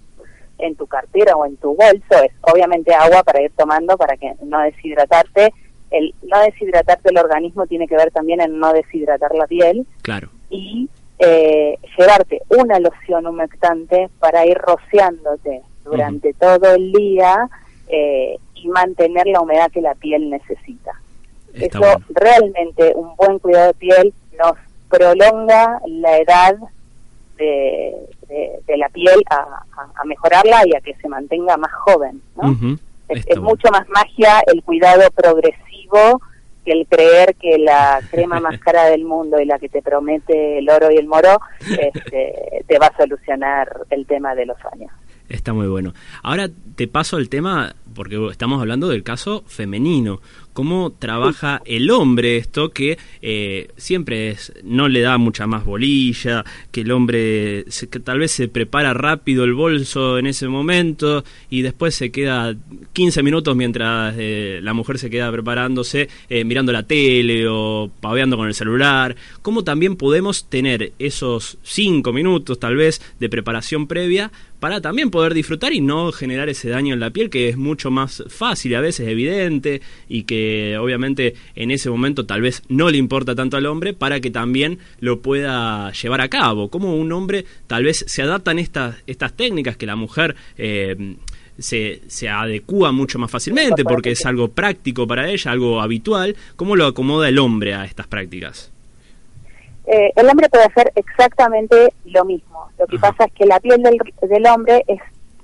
en 0.58 0.76
tu 0.76 0.86
cartera 0.86 1.36
o 1.36 1.46
en 1.46 1.56
tu 1.56 1.74
bolso 1.74 2.22
es 2.24 2.32
obviamente 2.40 2.94
agua 2.94 3.22
para 3.22 3.42
ir 3.42 3.52
tomando 3.56 3.96
para 3.96 4.16
que 4.16 4.34
no 4.42 4.60
deshidratarte. 4.60 5.52
El 5.90 6.14
no 6.22 6.40
deshidratarte 6.40 7.10
el 7.10 7.18
organismo 7.18 7.66
tiene 7.66 7.86
que 7.86 7.96
ver 7.96 8.10
también 8.10 8.40
en 8.40 8.58
no 8.58 8.72
deshidratar 8.72 9.34
la 9.34 9.46
piel. 9.46 9.86
Claro. 10.02 10.28
Y 10.50 10.88
eh, 11.18 11.78
llevarte 11.96 12.42
una 12.48 12.78
loción 12.78 13.26
humectante 13.26 14.08
para 14.18 14.44
ir 14.44 14.58
rociándote 14.58 15.62
durante 15.84 16.34
todo 16.34 16.74
el 16.74 16.92
día 16.92 17.48
eh, 17.88 18.36
y 18.54 18.68
mantener 18.68 19.26
la 19.26 19.40
humedad 19.40 19.70
que 19.70 19.80
la 19.80 19.94
piel 19.94 20.28
necesita. 20.28 20.92
Eso 21.54 21.80
realmente, 22.10 22.92
un 22.94 23.16
buen 23.16 23.38
cuidado 23.38 23.68
de 23.68 23.74
piel 23.74 24.14
nos 24.38 24.56
prolonga 24.90 25.80
la 25.86 26.18
edad 26.18 26.56
de, 27.38 27.94
de, 28.28 28.76
la 28.76 28.88
piel 28.88 29.22
a, 29.30 30.04
mejorarla 30.04 30.62
y 30.66 30.74
a 30.74 30.80
que 30.80 30.94
se 30.94 31.08
mantenga 31.08 31.56
más 31.56 31.72
joven. 31.72 32.20
¿no? 32.36 32.78
Es, 33.08 33.40
mucho 33.40 33.68
más 33.70 33.88
magia 33.88 34.40
el 34.46 34.62
cuidado 34.62 35.10
progresivo 35.12 36.20
que 36.64 36.72
el 36.72 36.86
creer 36.88 37.36
que 37.36 37.58
la 37.58 38.00
crema 38.10 38.40
más 38.40 38.58
cara 38.58 38.86
del 38.86 39.04
mundo 39.04 39.40
y 39.40 39.44
la 39.44 39.58
que 39.58 39.68
te 39.68 39.82
promete 39.82 40.58
el 40.58 40.68
oro 40.68 40.90
y 40.90 40.96
el 40.96 41.06
moro 41.06 41.40
este, 41.60 42.64
te 42.66 42.78
va 42.78 42.86
a 42.86 42.96
solucionar 42.96 43.68
el 43.90 44.04
tema 44.06 44.34
de 44.34 44.46
los 44.46 44.58
años. 44.72 44.90
Está 45.28 45.52
muy 45.52 45.66
bueno. 45.66 45.92
Ahora 46.22 46.48
te 46.76 46.86
paso 46.86 47.18
el 47.18 47.28
tema, 47.28 47.74
porque 47.94 48.28
estamos 48.30 48.60
hablando 48.60 48.88
del 48.88 49.02
caso 49.02 49.42
femenino 49.46 50.20
cómo 50.56 50.90
trabaja 50.90 51.60
el 51.66 51.90
hombre 51.90 52.38
esto 52.38 52.70
que 52.70 52.96
eh, 53.20 53.68
siempre 53.76 54.30
es, 54.30 54.54
no 54.64 54.88
le 54.88 55.02
da 55.02 55.18
mucha 55.18 55.46
más 55.46 55.66
bolilla, 55.66 56.46
que 56.70 56.80
el 56.80 56.92
hombre 56.92 57.66
que 57.90 58.00
tal 58.00 58.20
vez 58.20 58.32
se 58.32 58.48
prepara 58.48 58.94
rápido 58.94 59.44
el 59.44 59.52
bolso 59.52 60.16
en 60.16 60.26
ese 60.26 60.48
momento 60.48 61.24
y 61.50 61.60
después 61.60 61.94
se 61.94 62.10
queda 62.10 62.56
15 62.94 63.22
minutos 63.22 63.54
mientras 63.54 64.14
eh, 64.16 64.60
la 64.62 64.72
mujer 64.72 64.98
se 64.98 65.10
queda 65.10 65.30
preparándose, 65.30 66.08
eh, 66.30 66.42
mirando 66.44 66.72
la 66.72 66.84
tele 66.84 67.46
o 67.46 67.90
paveando 68.00 68.38
con 68.38 68.48
el 68.48 68.54
celular. 68.54 69.14
¿Cómo 69.42 69.62
también 69.62 69.96
podemos 69.96 70.48
tener 70.48 70.94
esos 70.98 71.58
5 71.64 72.14
minutos 72.14 72.58
tal 72.58 72.76
vez 72.76 73.02
de 73.20 73.28
preparación 73.28 73.86
previa 73.86 74.32
para 74.60 74.80
también 74.80 75.10
poder 75.10 75.34
disfrutar 75.34 75.72
y 75.72 75.80
no 75.80 76.12
generar 76.12 76.48
ese 76.48 76.68
daño 76.68 76.94
en 76.94 77.00
la 77.00 77.10
piel 77.10 77.30
que 77.30 77.48
es 77.48 77.56
mucho 77.56 77.90
más 77.90 78.24
fácil, 78.28 78.74
a 78.74 78.80
veces 78.80 79.08
evidente 79.08 79.80
y 80.08 80.22
que 80.22 80.76
obviamente 80.78 81.34
en 81.54 81.70
ese 81.70 81.90
momento 81.90 82.26
tal 82.26 82.40
vez 82.40 82.62
no 82.68 82.90
le 82.90 82.98
importa 82.98 83.34
tanto 83.34 83.56
al 83.56 83.66
hombre 83.66 83.92
para 83.94 84.20
que 84.20 84.30
también 84.30 84.78
lo 85.00 85.20
pueda 85.20 85.92
llevar 85.92 86.20
a 86.20 86.28
cabo. 86.28 86.68
Como 86.68 86.96
un 86.96 87.12
hombre 87.12 87.44
tal 87.66 87.84
vez 87.84 88.04
se 88.06 88.22
adaptan 88.22 88.58
estas, 88.58 88.96
estas 89.06 89.34
técnicas 89.34 89.76
que 89.76 89.86
la 89.86 89.96
mujer... 89.96 90.36
Eh, 90.56 91.16
se, 91.58 92.02
se 92.06 92.28
adecúa 92.28 92.92
mucho 92.92 93.18
más 93.18 93.30
fácilmente 93.30 93.82
porque 93.82 94.10
es 94.10 94.26
algo 94.26 94.48
práctico 94.48 95.06
para 95.06 95.30
ella, 95.30 95.52
algo 95.52 95.80
habitual. 95.80 96.36
¿Cómo 96.54 96.76
lo 96.76 96.84
acomoda 96.84 97.30
el 97.30 97.38
hombre 97.38 97.72
a 97.72 97.86
estas 97.86 98.06
prácticas? 98.06 98.72
Eh, 99.86 100.12
el 100.16 100.28
hombre 100.28 100.48
puede 100.48 100.64
hacer 100.64 100.92
exactamente 100.94 101.92
lo 102.06 102.24
mismo. 102.24 102.68
Lo 102.78 102.86
que 102.86 102.98
pasa 102.98 103.24
es 103.24 103.32
que 103.32 103.46
la 103.46 103.60
piel 103.60 103.82
del, 103.82 103.98
del 104.20 104.46
hombre 104.46 104.82
es 104.88 105.00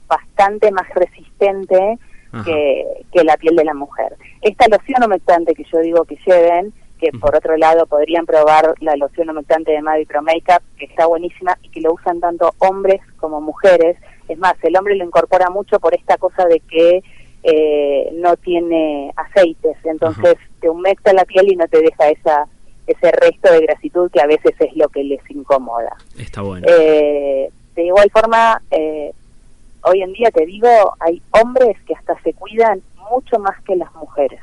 bastante 0.06 0.70
más 0.72 0.88
resistente 0.94 1.98
que, 2.44 3.24
la 3.24 3.36
piel 3.36 3.56
de 3.56 3.64
la 3.64 3.74
mujer. 3.74 4.16
Esta 4.40 4.66
loción 4.68 5.04
humectante 5.04 5.54
que 5.54 5.64
yo 5.70 5.80
digo 5.80 6.04
que 6.04 6.18
lleven, 6.26 6.72
que 6.98 7.10
por 7.12 7.36
otro 7.36 7.56
lado 7.56 7.86
podrían 7.86 8.26
probar 8.26 8.74
la 8.80 8.96
loción 8.96 9.30
humectante 9.30 9.72
de 9.72 9.82
Mavi 9.82 10.06
Pro 10.06 10.22
Makeup, 10.22 10.62
que 10.78 10.86
está 10.86 11.06
buenísima 11.06 11.58
y 11.62 11.68
que 11.68 11.80
lo 11.80 11.92
usan 11.92 12.20
tanto 12.20 12.52
hombres 12.58 13.00
como 13.18 13.40
mujeres. 13.40 13.96
Es 14.28 14.38
más, 14.38 14.54
el 14.62 14.76
hombre 14.76 14.96
lo 14.96 15.04
incorpora 15.04 15.50
mucho 15.50 15.78
por 15.78 15.94
esta 15.94 16.16
cosa 16.16 16.46
de 16.46 16.60
que 16.60 17.02
eh, 17.42 18.10
no 18.14 18.36
tiene 18.36 19.12
aceites, 19.16 19.76
entonces 19.84 20.36
te 20.60 20.70
humecta 20.70 21.12
la 21.12 21.24
piel 21.24 21.52
y 21.52 21.56
no 21.56 21.66
te 21.66 21.82
deja 21.82 22.08
esa 22.08 22.46
ese 22.92 23.12
resto 23.12 23.52
de 23.52 23.60
grasitud 23.60 24.10
que 24.10 24.20
a 24.20 24.26
veces 24.26 24.54
es 24.58 24.76
lo 24.76 24.88
que 24.88 25.04
les 25.04 25.20
incomoda. 25.30 25.96
Está 26.18 26.42
bueno. 26.42 26.66
Eh, 26.68 27.50
de 27.74 27.84
igual 27.84 28.10
forma, 28.10 28.60
eh, 28.70 29.12
hoy 29.84 30.02
en 30.02 30.12
día 30.12 30.30
te 30.30 30.46
digo, 30.46 30.68
hay 31.00 31.20
hombres 31.30 31.76
que 31.86 31.94
hasta 31.94 32.20
se 32.22 32.32
cuidan 32.34 32.82
mucho 33.10 33.38
más 33.38 33.60
que 33.62 33.76
las 33.76 33.92
mujeres. 33.94 34.40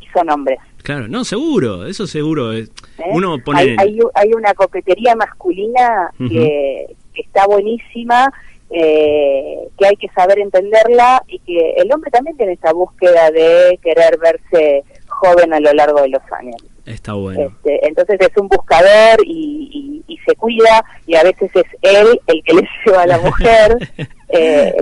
Y 0.00 0.06
son 0.06 0.30
hombres. 0.30 0.58
Claro, 0.82 1.08
no, 1.08 1.24
seguro, 1.24 1.86
eso 1.86 2.06
seguro. 2.06 2.52
¿Eh? 2.52 2.68
Uno 3.12 3.38
pone... 3.44 3.76
Hay, 3.78 3.98
hay, 4.14 4.32
una 4.32 4.52
coquetería 4.54 5.14
masculina 5.14 6.10
que, 6.18 6.96
está 7.14 7.46
buenísima, 7.46 8.32
eh, 8.70 9.68
que 9.78 9.86
hay 9.86 9.96
que 9.96 10.08
saber 10.08 10.40
entenderla 10.40 11.22
y 11.28 11.38
que 11.40 11.74
el 11.76 11.92
hombre 11.92 12.10
también 12.10 12.36
tiene 12.36 12.54
esa 12.54 12.72
búsqueda 12.72 13.30
de 13.30 13.78
querer 13.82 14.18
verse 14.18 14.84
joven 15.08 15.52
a 15.52 15.60
lo 15.60 15.72
largo 15.72 16.00
de 16.02 16.08
los 16.08 16.22
años. 16.32 16.56
Está 16.86 17.14
bueno. 17.14 17.42
Este, 17.42 17.86
entonces 17.86 18.18
es 18.20 18.36
un 18.36 18.48
buscador 18.48 19.20
y, 19.24 20.02
y, 20.06 20.18
se 20.26 20.36
cuida 20.36 20.84
y 21.04 21.16
a 21.16 21.24
veces 21.24 21.50
es 21.54 21.64
él 21.82 22.20
el 22.28 22.44
que 22.44 22.54
le 22.54 22.62
lleva 22.86 23.02
a 23.02 23.06
la 23.06 23.18
mujer, 23.18 23.76
eh, 24.28 24.72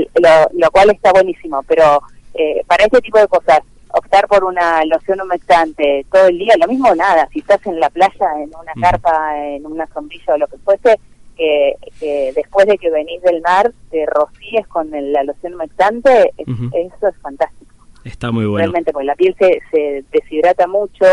lo, 0.52 0.71
cual 0.71 0.90
está 0.90 1.12
buenísimo. 1.12 1.62
Pero 1.66 2.02
eh, 2.35 2.62
para 2.66 2.85
este 2.85 3.00
tipo 3.00 3.19
de 3.19 3.28
cosas, 3.28 3.61
optar 3.92 4.28
por 4.28 4.45
una 4.45 4.85
loción 4.85 5.21
humectante 5.21 6.07
todo 6.12 6.28
el 6.28 6.38
día, 6.38 6.54
lo 6.61 6.69
mismo 6.69 6.95
nada, 6.95 7.28
si 7.33 7.40
estás 7.40 7.64
en 7.66 7.80
la 7.80 7.90
playa, 7.90 8.28
en 8.37 8.50
una 8.54 8.73
carpa, 8.80 9.47
en 9.47 9.66
una 9.66 9.87
sombrilla 9.88 10.35
o 10.35 10.38
lo 10.38 10.47
que 10.47 10.59
fuese, 10.59 10.99
que, 11.37 12.33
después 12.35 12.66
de 12.66 12.76
que 12.76 12.90
venís 12.90 13.23
del 13.23 13.40
mar 13.40 13.73
te 13.90 14.04
rocíes 14.07 14.66
con 14.69 14.90
la 14.90 15.25
loción 15.25 15.54
humectante, 15.54 16.33
eso 16.37 17.09
es 17.09 17.16
fantástico. 17.23 17.75
Está 18.04 18.30
muy 18.30 18.47
bueno. 18.47 18.59
Realmente, 18.59 18.92
pues 18.92 19.07
la 19.07 19.14
piel 19.14 19.35
se, 19.38 19.61
se 19.71 20.04
deshidrata 20.12 20.66
mucho, 20.66 21.04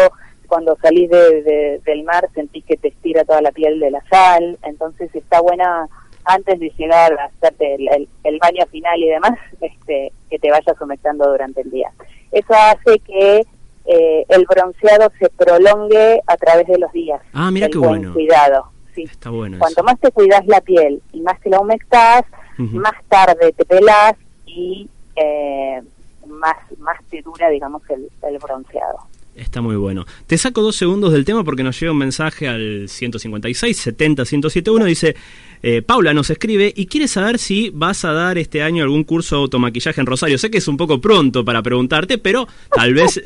cuando 0.47 0.77
salís 0.81 1.09
de, 1.09 1.81
del 1.85 2.03
mar 2.03 2.27
sentís 2.33 2.65
que 2.65 2.77
te 2.77 2.89
estira 2.89 3.23
toda 3.25 3.41
la 3.41 3.51
piel 3.51 3.79
de 3.79 3.91
la 3.91 4.03
sal, 4.09 4.57
entonces 4.63 5.13
está 5.13 5.41
buena 5.41 5.87
antes 6.25 6.59
de 6.59 6.69
llegar 6.77 7.17
a 7.19 7.25
hacerte 7.25 7.75
el, 7.75 8.39
baño 8.39 8.65
final 8.69 8.99
y 8.99 9.09
demás, 9.09 9.37
este, 9.61 10.11
que 10.29 10.39
te 10.39 10.51
vayas 10.51 10.79
humectando 10.79 11.29
durante 11.29 11.61
el 11.61 11.71
día. 11.71 11.91
Eso 12.31 12.53
hace 12.53 12.99
que 12.99 13.45
eh, 13.85 14.25
el 14.27 14.45
bronceado 14.45 15.11
se 15.19 15.29
prolongue 15.29 16.21
a 16.27 16.37
través 16.37 16.67
de 16.67 16.77
los 16.77 16.91
días. 16.91 17.21
Ah, 17.33 17.49
mira 17.51 17.69
qué 17.69 17.77
bueno. 17.77 18.13
Cuidado. 18.13 18.71
Sí. 18.93 19.03
Está 19.03 19.29
bueno. 19.29 19.57
Cuanto 19.59 19.83
más 19.83 19.99
te 19.99 20.11
cuidas 20.11 20.45
la 20.47 20.59
piel 20.59 21.01
y 21.13 21.21
más 21.21 21.39
te 21.39 21.49
la 21.49 21.59
humectas, 21.59 22.23
más 22.57 22.95
tarde 23.07 23.53
te 23.53 23.63
pelás 23.65 24.15
y 24.47 24.89
eh, 25.15 25.81
más, 26.25 26.55
más 26.79 26.97
te 27.09 27.21
dura, 27.21 27.49
digamos, 27.49 27.81
el, 27.89 28.09
el 28.23 28.37
bronceado. 28.39 28.97
Está 29.37 29.61
muy 29.61 29.75
bueno. 29.75 30.05
Te 30.25 30.37
saco 30.37 30.63
dos 30.63 30.75
segundos 30.75 31.13
del 31.13 31.23
tema 31.23 31.43
porque 31.43 31.61
nos 31.61 31.79
llega 31.79 31.91
un 31.91 31.99
mensaje 31.99 32.47
al 32.47 32.89
156 32.89 33.77
70 33.77 34.23
1071. 34.23 34.85
Dice: 34.85 35.15
eh, 35.61 35.83
Paula 35.83 36.13
nos 36.13 36.29
escribe 36.31 36.73
y 36.75 36.87
quiere 36.87 37.07
saber 37.07 37.37
si 37.37 37.69
vas 37.69 38.03
a 38.03 38.13
dar 38.13 38.39
este 38.39 38.63
año 38.63 38.83
algún 38.83 39.03
curso 39.03 39.35
de 39.35 39.41
automaquillaje 39.43 40.01
en 40.01 40.07
Rosario. 40.07 40.39
Sé 40.39 40.49
que 40.49 40.57
es 40.57 40.67
un 40.67 40.75
poco 40.75 40.99
pronto 40.99 41.45
para 41.45 41.61
preguntarte, 41.61 42.17
pero 42.17 42.47
tal 42.75 42.95
vez, 42.95 43.21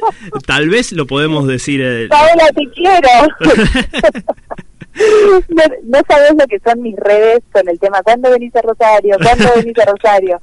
tal 0.46 0.70
vez 0.70 0.92
lo 0.92 1.08
podemos 1.08 1.48
decir. 1.48 1.82
Eh, 1.82 2.08
Paula, 2.10 2.50
te 2.56 2.70
quiero. 2.72 3.08
no, 5.50 5.64
no, 5.84 6.00
sabes 6.08 6.32
lo 6.32 6.46
que 6.48 6.60
son 6.60 6.82
mis 6.82 6.96
redes 6.96 7.42
con 7.52 7.68
el 7.68 7.80
tema 7.80 8.02
¿cuándo 8.04 8.30
venís 8.30 8.56
a 8.56 8.62
Rosario? 8.62 9.18
¿cuándo 9.22 9.46
venís 9.56 9.78
a 9.80 9.86
Rosario? 9.86 10.40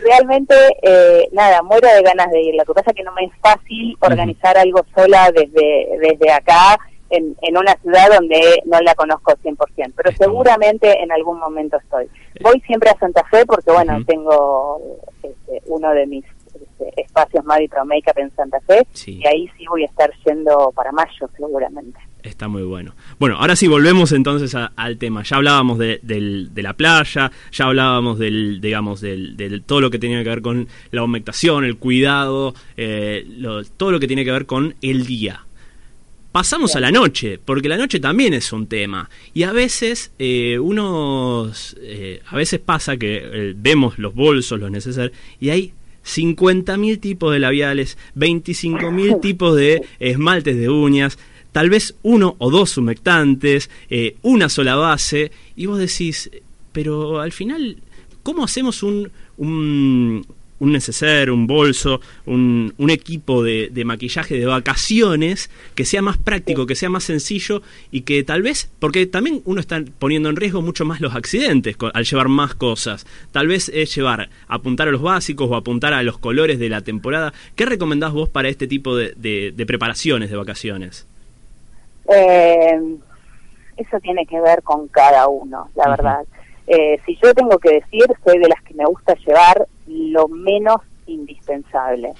Realmente, 0.00 0.54
eh, 0.82 1.28
nada, 1.32 1.62
muero 1.62 1.88
de 1.88 2.02
ganas 2.02 2.30
de 2.30 2.42
ir. 2.42 2.54
Lo 2.54 2.64
que 2.64 2.74
pasa 2.74 2.90
es 2.90 2.96
que 2.96 3.02
no 3.02 3.12
me 3.12 3.24
es 3.24 3.32
fácil 3.40 3.96
organizar 4.00 4.56
algo 4.56 4.84
sola 4.94 5.30
desde, 5.32 5.88
desde 6.00 6.32
acá 6.32 6.78
en, 7.10 7.36
en 7.42 7.56
una 7.56 7.74
ciudad 7.82 8.08
donde 8.18 8.62
no 8.64 8.80
la 8.80 8.94
conozco 8.94 9.32
100%, 9.32 9.92
pero 9.94 10.12
seguramente 10.16 11.02
en 11.02 11.12
algún 11.12 11.38
momento 11.38 11.76
estoy. 11.76 12.08
Voy 12.40 12.60
siempre 12.62 12.90
a 12.90 12.98
Santa 12.98 13.22
Fe 13.30 13.44
porque, 13.46 13.70
bueno, 13.70 14.02
tengo 14.06 14.80
este, 15.22 15.62
uno 15.66 15.92
de 15.92 16.06
mis 16.06 16.24
este, 16.54 17.02
espacios 17.02 17.44
Mavi 17.44 17.68
Pro 17.68 17.84
Makeup 17.84 18.18
en 18.18 18.34
Santa 18.34 18.60
Fe 18.60 18.86
y 19.06 19.26
ahí 19.26 19.48
sí 19.56 19.66
voy 19.68 19.82
a 19.82 19.86
estar 19.86 20.10
yendo 20.24 20.72
para 20.74 20.90
mayo 20.92 21.28
seguramente. 21.36 21.98
Está 22.22 22.46
muy 22.46 22.62
bueno. 22.62 22.94
Bueno, 23.18 23.36
ahora 23.36 23.56
sí 23.56 23.66
volvemos 23.66 24.12
entonces 24.12 24.54
al 24.54 24.96
tema. 24.98 25.24
Ya 25.24 25.36
hablábamos 25.36 25.78
de, 25.78 26.00
la 26.54 26.74
playa, 26.74 27.32
ya 27.50 27.64
hablábamos 27.64 28.18
del, 28.18 28.60
digamos, 28.60 29.00
del, 29.00 29.62
todo 29.66 29.80
lo 29.80 29.90
que 29.90 29.98
tenía 29.98 30.22
que 30.22 30.28
ver 30.28 30.42
con 30.42 30.68
la 30.92 31.02
humectación, 31.02 31.64
el 31.64 31.76
cuidado, 31.78 32.54
eh, 32.76 33.26
todo 33.76 33.90
lo 33.90 33.98
que 33.98 34.06
tiene 34.06 34.24
que 34.24 34.30
ver 34.30 34.46
con 34.46 34.76
el 34.82 35.04
día. 35.04 35.46
Pasamos 36.30 36.76
a 36.76 36.80
la 36.80 36.90
noche, 36.92 37.38
porque 37.44 37.68
la 37.68 37.76
noche 37.76 37.98
también 37.98 38.34
es 38.34 38.52
un 38.52 38.66
tema. 38.66 39.10
Y 39.34 39.42
a 39.42 39.52
veces 39.52 40.12
eh, 40.18 40.58
unos, 40.58 41.76
eh, 41.80 42.22
a 42.26 42.36
veces 42.36 42.60
pasa 42.60 42.96
que 42.96 43.52
vemos 43.56 43.98
los 43.98 44.14
bolsos, 44.14 44.60
los 44.60 44.70
necesarios, 44.70 45.12
y 45.40 45.50
hay 45.50 45.74
50.000 46.04 47.00
tipos 47.00 47.32
de 47.32 47.38
labiales, 47.38 47.98
25.000 48.16 49.20
tipos 49.20 49.56
de 49.56 49.82
esmaltes 49.98 50.56
de 50.56 50.68
uñas, 50.68 51.18
tal 51.52 51.70
vez 51.70 51.94
uno 52.02 52.34
o 52.38 52.50
dos 52.50 52.76
humectantes, 52.76 53.70
eh, 53.90 54.16
una 54.22 54.48
sola 54.48 54.74
base, 54.74 55.30
y 55.54 55.66
vos 55.66 55.78
decís, 55.78 56.30
pero 56.72 57.20
al 57.20 57.32
final, 57.32 57.76
¿cómo 58.22 58.44
hacemos 58.44 58.82
un, 58.82 59.10
un, 59.36 60.26
un 60.62 60.72
neceser, 60.72 61.30
un 61.30 61.48
bolso, 61.48 62.00
un, 62.24 62.72
un 62.78 62.90
equipo 62.90 63.42
de, 63.42 63.68
de, 63.72 63.84
maquillaje 63.84 64.38
de 64.38 64.46
vacaciones 64.46 65.50
que 65.74 65.84
sea 65.84 66.02
más 66.02 66.18
práctico, 66.18 66.66
que 66.66 66.76
sea 66.76 66.88
más 66.88 67.04
sencillo 67.04 67.62
y 67.90 68.02
que 68.02 68.22
tal 68.22 68.42
vez, 68.42 68.70
porque 68.78 69.06
también 69.06 69.42
uno 69.44 69.60
está 69.60 69.84
poniendo 69.98 70.30
en 70.30 70.36
riesgo 70.36 70.62
mucho 70.62 70.84
más 70.84 71.00
los 71.00 71.14
accidentes 71.14 71.76
al 71.92 72.04
llevar 72.04 72.28
más 72.28 72.54
cosas. 72.54 73.06
Tal 73.32 73.48
vez 73.48 73.70
es 73.74 73.94
llevar, 73.94 74.30
apuntar 74.46 74.86
a 74.86 74.92
los 74.92 75.02
básicos 75.02 75.50
o 75.50 75.56
apuntar 75.56 75.94
a 75.94 76.02
los 76.04 76.18
colores 76.18 76.58
de 76.58 76.68
la 76.68 76.80
temporada. 76.80 77.34
¿Qué 77.56 77.66
recomendás 77.66 78.12
vos 78.12 78.28
para 78.28 78.48
este 78.48 78.68
tipo 78.68 78.96
de, 78.96 79.12
de 79.16 79.66
preparaciones 79.66 80.30
de 80.30 80.36
vacaciones? 80.36 81.06
Eh, 82.08 82.96
eso 83.76 84.00
tiene 84.00 84.26
que 84.26 84.40
ver 84.40 84.62
con 84.62 84.88
cada 84.88 85.28
uno, 85.28 85.70
la 85.74 85.88
verdad. 85.88 86.24
Eh, 86.66 87.00
si 87.04 87.18
yo 87.22 87.34
tengo 87.34 87.58
que 87.58 87.80
decir, 87.80 88.04
soy 88.24 88.38
de 88.38 88.48
las 88.48 88.62
que 88.62 88.74
me 88.74 88.84
gusta 88.84 89.14
llevar 89.26 89.66
lo 89.86 90.28
menos 90.28 90.76
indispensable. 91.06 92.12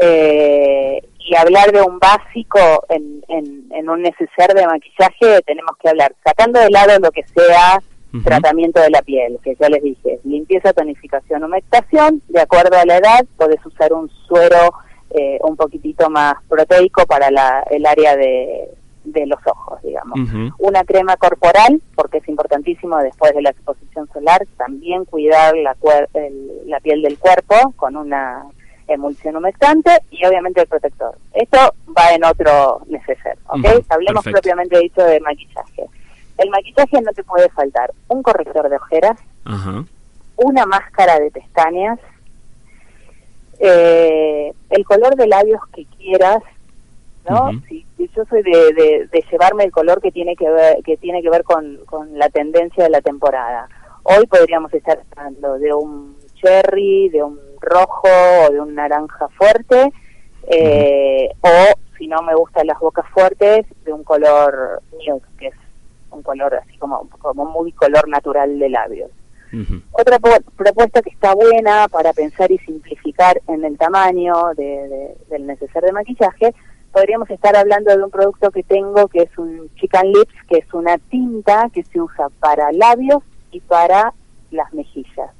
Eh, 0.00 1.00
y 1.18 1.36
hablar 1.36 1.72
de 1.72 1.82
un 1.82 1.98
básico 1.98 2.58
en, 2.88 3.22
en, 3.28 3.88
un 3.88 4.02
neceser 4.02 4.54
de 4.54 4.66
maquillaje, 4.66 5.42
tenemos 5.46 5.72
que 5.80 5.88
hablar, 5.88 6.14
sacando 6.24 6.58
de 6.58 6.70
lado 6.70 6.98
lo 7.00 7.10
que 7.10 7.22
sea 7.34 7.80
tratamiento 8.24 8.80
de 8.80 8.90
la 8.90 9.02
piel, 9.02 9.38
que 9.44 9.54
ya 9.60 9.68
les 9.68 9.82
dije, 9.82 10.18
limpieza, 10.24 10.72
tonificación, 10.72 11.44
humectación, 11.44 12.22
de 12.28 12.40
acuerdo 12.40 12.78
a 12.78 12.86
la 12.86 12.96
edad, 12.96 13.26
podés 13.36 13.64
usar 13.64 13.92
un 13.92 14.10
suero 14.26 14.72
eh, 15.10 15.38
un 15.42 15.56
poquitito 15.56 16.08
más 16.08 16.34
proteico 16.48 17.04
para 17.06 17.30
la, 17.30 17.64
el 17.70 17.84
área 17.84 18.16
de, 18.16 18.70
de 19.12 19.26
los 19.26 19.40
ojos, 19.46 19.80
digamos. 19.82 20.18
Una 20.58 20.84
crema 20.84 21.16
corporal, 21.16 21.80
porque 21.94 22.18
es 22.18 22.28
importantísimo 22.28 22.96
después 22.98 23.34
de 23.34 23.42
la 23.42 23.50
exposición 23.50 24.08
solar, 24.12 24.46
también 24.56 25.04
cuidar 25.04 25.56
la, 25.56 25.76
la 26.66 26.80
piel 26.80 27.02
del 27.02 27.18
cuerpo 27.18 27.72
con 27.76 27.96
una 27.96 28.44
emulsión 28.88 29.36
humectante 29.36 29.90
y 30.10 30.24
obviamente 30.24 30.62
el 30.62 30.66
protector. 30.66 31.16
Esto 31.34 31.58
va 31.96 32.14
en 32.14 32.24
otro 32.24 32.82
neceser, 32.86 33.38
¿ok? 33.48 33.84
Hablemos 33.88 34.24
propiamente 34.24 34.78
dicho 34.78 35.02
de 35.02 35.20
maquillaje. 35.20 35.86
El 36.38 36.50
maquillaje 36.50 37.00
no 37.02 37.12
te 37.12 37.24
puede 37.24 37.48
faltar 37.50 37.92
un 38.08 38.22
corrector 38.22 38.68
de 38.68 38.76
ojeras, 38.76 39.18
una 40.36 40.66
máscara 40.66 41.18
de 41.18 41.30
pestañas, 41.30 41.98
eh, 43.60 44.52
el 44.70 44.84
color 44.84 45.16
de 45.16 45.26
labios 45.26 45.60
que 45.74 45.84
quieras, 45.96 46.42
¿no? 47.28 47.50
si, 47.68 47.86
yo 48.14 48.24
soy 48.28 48.42
de, 48.42 49.08
de, 49.10 49.24
llevarme 49.30 49.64
el 49.64 49.72
color 49.72 50.00
que 50.00 50.10
tiene 50.10 50.34
que 50.36 50.48
ver 50.48 50.82
que 50.82 50.96
tiene 50.96 51.22
que 51.22 51.30
ver 51.30 51.44
con, 51.44 51.78
con 51.86 52.18
la 52.18 52.28
tendencia 52.28 52.84
de 52.84 52.90
la 52.90 53.00
temporada. 53.00 53.68
Hoy 54.02 54.26
podríamos 54.26 54.72
estar 54.72 55.00
hablando 55.16 55.58
de 55.58 55.72
un 55.74 56.16
cherry, 56.34 57.08
de 57.10 57.22
un 57.22 57.38
rojo 57.60 58.08
o 58.46 58.52
de 58.52 58.60
un 58.60 58.74
naranja 58.74 59.28
fuerte, 59.28 59.92
eh, 60.48 61.28
o 61.40 61.74
si 61.98 62.06
no 62.06 62.22
me 62.22 62.34
gustan 62.34 62.66
las 62.66 62.78
bocas 62.78 63.06
fuertes, 63.10 63.66
de 63.84 63.92
un 63.92 64.04
color 64.04 64.82
nude, 64.92 65.20
que 65.38 65.48
es 65.48 65.54
un 66.10 66.22
color 66.22 66.54
así 66.54 66.78
como, 66.78 67.08
como 67.18 67.44
muy 67.44 67.72
color 67.72 68.08
natural 68.08 68.58
de 68.58 68.68
labios. 68.68 69.10
Otra 69.92 70.18
propuesta 70.18 71.00
que 71.00 71.08
está 71.08 71.34
buena 71.34 71.88
para 71.88 72.12
pensar 72.12 72.52
y 72.52 72.58
simplificar 72.58 73.40
en 73.48 73.64
el 73.64 73.78
tamaño 73.78 74.34
de, 74.54 75.16
del 75.30 75.46
neceser 75.46 75.84
de 75.84 75.92
maquillaje, 75.92 76.54
podríamos 76.92 77.28
estar 77.30 77.56
hablando 77.56 77.96
de 77.96 78.02
un 78.02 78.10
producto 78.10 78.50
que 78.50 78.62
tengo 78.62 79.08
que 79.08 79.22
es 79.22 79.38
un 79.38 79.70
Chicken 79.76 80.12
Lips, 80.12 80.34
que 80.48 80.58
es 80.58 80.74
una 80.74 80.98
tinta 80.98 81.70
que 81.72 81.84
se 81.84 82.00
usa 82.00 82.28
para 82.40 82.72
labios 82.72 83.22
y 83.50 83.60
para 83.60 84.12
las 84.50 84.72
mejillas. 84.72 85.30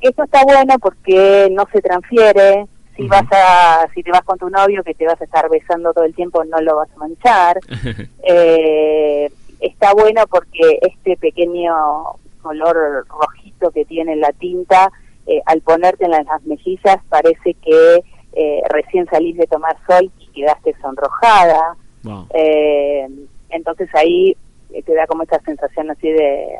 Esto 0.00 0.24
está 0.24 0.44
bueno 0.44 0.78
porque 0.80 1.48
no 1.50 1.64
se 1.72 1.80
transfiere, 1.80 2.66
si 2.96 3.06
vas 3.06 3.26
a 3.30 3.88
si 3.94 4.02
te 4.02 4.10
vas 4.10 4.22
con 4.22 4.38
tu 4.38 4.50
novio 4.50 4.82
que 4.82 4.94
te 4.94 5.06
vas 5.06 5.20
a 5.20 5.24
estar 5.24 5.48
besando 5.48 5.92
todo 5.92 6.04
el 6.04 6.14
tiempo 6.14 6.44
no 6.44 6.60
lo 6.60 6.76
vas 6.76 6.90
a 6.94 6.98
manchar. 6.98 7.58
Eh, 8.30 9.32
está 9.60 9.94
bueno 9.94 10.26
porque 10.28 10.80
este 10.82 11.16
pequeño 11.16 11.72
color 12.42 13.06
rojito 13.08 13.70
que 13.70 13.86
tiene 13.86 14.16
la 14.16 14.32
tinta 14.32 14.92
eh, 15.26 15.40
al 15.46 15.62
ponerte 15.62 16.04
en 16.04 16.10
las, 16.10 16.26
mejillas 16.44 16.98
parece 17.08 17.54
que 17.54 18.02
eh, 18.32 18.60
recién 18.70 19.06
salís 19.06 19.36
de 19.36 19.46
tomar 19.46 19.76
sol 19.86 20.10
y 20.18 20.26
quedaste 20.28 20.74
sonrojada 20.80 21.76
entonces 23.50 23.88
ahí 23.94 24.36
te 24.84 24.94
da 24.94 25.06
como 25.06 25.22
esta 25.22 25.40
sensación 25.40 25.90
así 25.90 26.08
de 26.08 26.58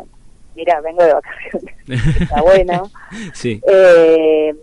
mira, 0.59 0.81
vengo 0.81 1.05
de 1.05 1.15
vacaciones, 1.15 1.75
está 2.21 2.43
bueno. 2.43 2.91
sí. 3.33 3.61
Eh, 3.67 4.55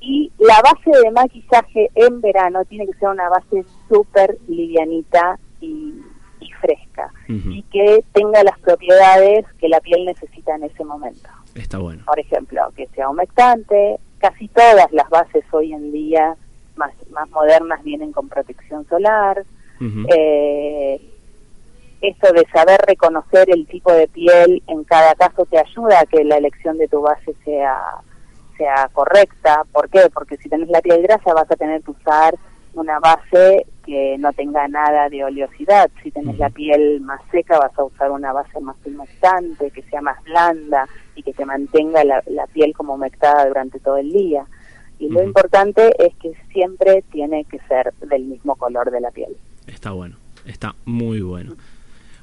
y 0.00 0.30
la 0.38 0.60
base 0.60 0.90
de 1.02 1.10
maquillaje 1.10 1.90
en 1.94 2.20
verano 2.20 2.64
tiene 2.64 2.86
que 2.86 2.94
ser 2.94 3.08
una 3.08 3.28
base 3.28 3.64
súper 3.88 4.38
livianita 4.48 5.38
y, 5.60 5.94
fresca 6.60 7.12
y 7.28 7.62
que 7.64 8.02
tenga 8.12 8.42
las 8.42 8.58
propiedades 8.60 9.44
que 9.58 9.68
la 9.68 9.78
piel 9.80 10.06
necesita 10.06 10.54
en 10.54 10.64
ese 10.64 10.84
momento. 10.84 11.28
Está 11.54 11.78
bueno. 11.78 12.02
Por 12.06 12.18
ejemplo, 12.18 12.62
que 12.74 12.86
sea 12.94 13.10
humectante, 13.10 13.98
casi 14.18 14.48
todas 14.48 14.90
las 14.92 15.08
bases 15.08 15.44
hoy 15.52 15.72
en 15.72 15.92
día 15.92 16.36
más, 16.76 16.92
más 17.10 17.28
modernas 17.30 17.82
vienen 17.82 18.12
con 18.12 18.28
protección 18.28 18.86
solar. 18.88 19.44
eh, 20.14 21.00
esto 22.00 22.32
de 22.32 22.46
saber 22.52 22.80
reconocer 22.86 23.48
el 23.50 23.66
tipo 23.66 23.92
de 23.92 24.06
piel 24.08 24.62
en 24.66 24.84
cada 24.84 25.14
caso 25.14 25.44
te 25.46 25.58
ayuda 25.58 26.00
a 26.00 26.06
que 26.06 26.24
la 26.24 26.36
elección 26.36 26.78
de 26.78 26.88
tu 26.88 27.00
base 27.00 27.34
sea 27.44 27.78
sea 28.56 28.88
correcta. 28.92 29.64
¿Por 29.72 29.88
qué? 29.90 30.08
Porque 30.12 30.36
si 30.38 30.48
tenés 30.48 30.68
la 30.68 30.80
piel 30.80 31.02
grasa 31.02 31.34
vas 31.34 31.50
a 31.50 31.56
tener 31.56 31.82
que 31.82 31.90
usar 31.90 32.34
una 32.76 32.98
base 32.98 33.66
que 33.84 34.16
no 34.18 34.32
tenga 34.32 34.66
nada 34.68 35.08
de 35.08 35.24
oleosidad. 35.24 35.90
Si 36.02 36.10
tenés 36.10 36.38
la 36.38 36.50
piel 36.50 37.00
más 37.00 37.20
seca 37.30 37.58
vas 37.58 37.78
a 37.78 37.84
usar 37.84 38.10
una 38.10 38.32
base 38.32 38.60
más 38.60 38.76
humectante, 38.84 39.70
que 39.70 39.82
sea 39.82 40.00
más 40.00 40.22
blanda 40.24 40.88
y 41.14 41.22
que 41.22 41.32
te 41.32 41.44
mantenga 41.44 42.04
la, 42.04 42.22
piel 42.52 42.74
como 42.74 42.94
humectada 42.94 43.46
durante 43.46 43.78
todo 43.78 43.96
el 43.96 44.10
día. 44.10 44.44
Y 44.98 45.08
lo 45.08 45.22
importante 45.22 45.92
es 45.98 46.14
que 46.16 46.32
siempre 46.52 47.02
tiene 47.12 47.44
que 47.44 47.58
ser 47.68 47.92
del 48.00 48.24
mismo 48.24 48.56
color 48.56 48.90
de 48.90 49.00
la 49.00 49.10
piel. 49.10 49.36
Está 49.66 49.92
bueno, 49.92 50.16
está 50.46 50.74
muy 50.84 51.20
bueno. 51.20 51.54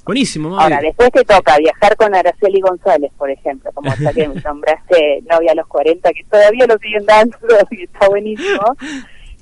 Buenísimo, 0.05 0.59
Ahora, 0.59 0.81
después 0.81 1.11
te 1.11 1.23
toca 1.23 1.57
viajar 1.57 1.95
con 1.95 2.13
Araceli 2.13 2.59
González, 2.59 3.09
por 3.17 3.29
ejemplo, 3.29 3.71
como 3.73 3.89
hasta 3.89 4.11
que 4.11 4.27
nombraste 4.43 5.23
novia 5.29 5.53
a 5.53 5.55
los 5.55 5.67
40, 5.67 6.11
que 6.11 6.25
todavía 6.25 6.67
lo 6.67 6.77
siguen 6.77 7.05
dando 7.05 7.37
y 7.71 7.83
está 7.83 8.09
buenísimo. 8.09 8.75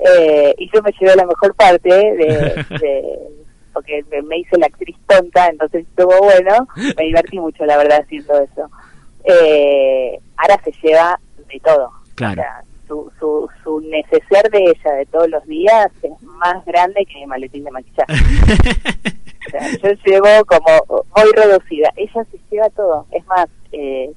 Eh, 0.03 0.55
y 0.57 0.69
yo 0.73 0.81
me 0.81 0.91
llevé 0.99 1.15
la 1.15 1.25
mejor 1.25 1.53
parte 1.55 1.89
de, 1.89 2.65
porque 3.73 4.03
me, 4.23 4.39
hice 4.39 4.57
la 4.57 4.65
actriz 4.65 4.97
tonta, 5.07 5.47
entonces 5.47 5.85
estuvo 5.87 6.17
bueno, 6.23 6.67
me 6.97 7.05
divertí 7.05 7.39
mucho, 7.39 7.65
la 7.65 7.77
verdad, 7.77 8.01
haciendo 8.01 8.39
eso. 8.41 8.69
Eh, 9.23 10.19
ahora 10.37 10.59
se 10.63 10.71
lleva 10.81 11.19
de 11.47 11.59
todo. 11.59 11.91
Claro. 12.15 12.43
su, 12.87 13.11
su, 13.19 13.49
su 13.63 13.79
neceser 13.81 14.49
de 14.51 14.63
ella 14.63 14.91
de 14.93 15.05
todos 15.07 15.29
los 15.29 15.43
días 15.45 15.87
es 16.03 16.21
más 16.21 16.63
grande 16.65 17.05
que 17.05 17.19
mi 17.19 17.25
maletín 17.25 17.63
de 17.63 17.71
maquillaje. 17.71 18.13
yo 19.83 19.89
llevo 20.05 20.45
como 20.45 21.05
muy 21.15 21.31
reducida. 21.35 21.91
Ella 21.95 22.25
se 22.31 22.39
lleva 22.49 22.69
todo. 22.69 23.05
Es 23.11 23.25
más, 23.27 23.47
eh, 23.71 24.11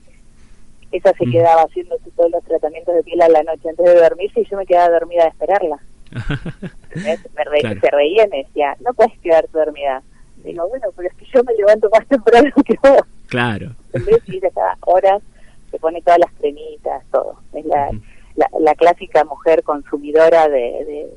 ella 0.96 1.12
se 1.16 1.26
mm. 1.26 1.30
quedaba 1.33 1.62
haciendo 1.62 1.96
todos 2.16 2.30
los 2.30 2.44
tratamientos 2.44 2.94
de 2.94 3.02
piel 3.02 3.22
a 3.22 3.28
la 3.28 3.42
noche 3.42 3.68
antes 3.68 3.85
de 3.85 3.94
dormirse 3.94 4.40
y 4.40 4.48
yo 4.48 4.57
me 4.57 4.66
quedaba 4.66 4.98
dormida 4.98 5.24
a 5.24 5.28
esperarla. 5.28 5.78
me 6.94 7.16
Se 7.16 7.90
reía 7.90 8.24
y 8.24 8.28
me 8.28 8.44
decía, 8.44 8.76
no 8.80 8.92
puedes 8.94 9.18
quedarte 9.20 9.59
dormida. 9.59 10.02
Digo, 10.44 10.68
bueno, 10.68 10.88
pero 10.94 11.09
es 11.09 11.14
que 11.14 11.26
yo 11.33 11.42
me 11.42 11.54
levanto 11.54 11.88
más 11.90 12.07
temprano 12.09 12.50
que 12.64 12.76
vos. 12.83 13.02
Claro. 13.28 13.72
Entonces 13.92 14.22
ella 14.28 14.48
está 14.48 14.76
horas, 14.80 15.22
se 15.70 15.78
pone 15.78 16.00
todas 16.02 16.20
las 16.20 16.33
cremitas, 16.33 17.02
todo. 17.11 17.38
Es 17.52 17.64
la, 17.64 17.90
la, 18.37 18.48
la, 18.61 18.74
clásica 18.74 19.24
mujer 19.24 19.62
consumidora 19.62 20.48
de 20.48 21.09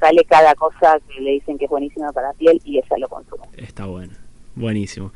sale 0.00 0.24
cada 0.24 0.54
cosa 0.54 0.98
que 1.08 1.20
le 1.20 1.32
dicen 1.32 1.58
que 1.58 1.66
es 1.66 1.70
buenísima 1.70 2.10
para 2.12 2.28
la 2.28 2.34
piel 2.34 2.60
y 2.64 2.78
ella 2.78 2.96
lo 2.98 3.08
consume. 3.08 3.44
Está 3.56 3.86
bueno, 3.86 4.14
buenísimo. 4.56 5.12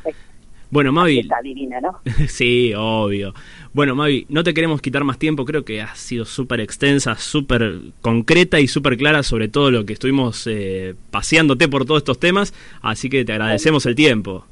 Bueno, 0.75 0.91
Mavi. 0.91 1.21
Está 1.21 1.41
divina, 1.41 1.81
¿no? 1.81 2.01
sí, 2.29 2.75
obvio. 2.77 3.33
Bueno, 3.73 3.95
Mavi, 3.95 4.27
no 4.29 4.43
te 4.43 4.53
queremos 4.53 4.83
quitar 4.83 5.05
más 5.05 5.21
tiempo. 5.21 5.45
Creo 5.45 5.65
que 5.65 5.81
ha 5.81 5.95
sido 5.95 6.25
súper 6.25 6.59
extensa, 6.59 7.15
súper 7.15 7.77
concreta 8.01 8.59
y 8.59 8.67
súper 8.67 8.97
clara 8.97 9.23
sobre 9.23 9.47
todo 9.47 9.71
lo 9.71 9.87
que 9.87 9.93
estuvimos 9.93 10.49
eh, 10.49 10.97
paseándote 11.13 11.69
por 11.69 11.85
todos 11.85 11.99
estos 11.99 12.19
temas. 12.19 12.53
Así 12.83 13.09
que 13.09 13.25
te 13.25 13.31
agradecemos 13.31 13.87
el 13.87 13.95
tiempo. 13.95 14.47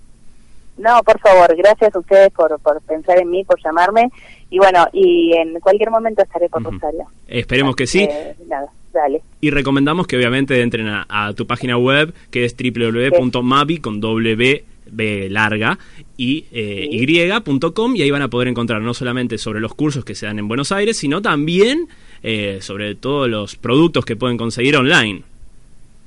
No, 0.78 1.02
por 1.02 1.18
favor, 1.18 1.56
gracias 1.56 1.92
a 1.92 1.98
ustedes 1.98 2.30
por, 2.30 2.56
por 2.60 2.80
pensar 2.82 3.18
en 3.18 3.28
mí, 3.28 3.42
por 3.42 3.60
llamarme. 3.60 4.08
Y 4.48 4.58
bueno, 4.58 4.86
y 4.92 5.32
en 5.32 5.58
cualquier 5.58 5.90
momento 5.90 6.22
estaré 6.22 6.48
por 6.48 6.62
Rosario. 6.62 7.06
Esperemos 7.26 7.74
que 7.74 7.88
sí. 7.88 8.08
nada. 8.46 8.68
Dale. 8.92 9.22
Y 9.40 9.50
recomendamos 9.50 10.06
que 10.06 10.16
obviamente 10.16 10.62
entren 10.62 10.86
a, 10.86 11.32
tu 11.34 11.48
página 11.48 11.78
web, 11.78 12.14
que 12.30 12.44
es 12.44 12.54
www.mavi 12.56 13.78
con 13.78 14.00
w 14.00 14.71
B 14.90 15.28
larga 15.30 15.78
y 16.16 16.46
eh, 16.52 16.88
y.com 16.90 17.96
y 17.96 18.02
ahí 18.02 18.10
van 18.10 18.22
a 18.22 18.28
poder 18.28 18.48
encontrar 18.48 18.82
no 18.82 18.94
solamente 18.94 19.38
sobre 19.38 19.60
los 19.60 19.74
cursos 19.74 20.04
que 20.04 20.14
se 20.14 20.26
dan 20.26 20.38
en 20.38 20.48
Buenos 20.48 20.72
Aires, 20.72 20.96
sino 20.96 21.22
también 21.22 21.88
eh, 22.22 22.58
sobre 22.60 22.94
todos 22.94 23.28
los 23.28 23.56
productos 23.56 24.04
que 24.04 24.16
pueden 24.16 24.36
conseguir 24.36 24.76
online. 24.76 25.22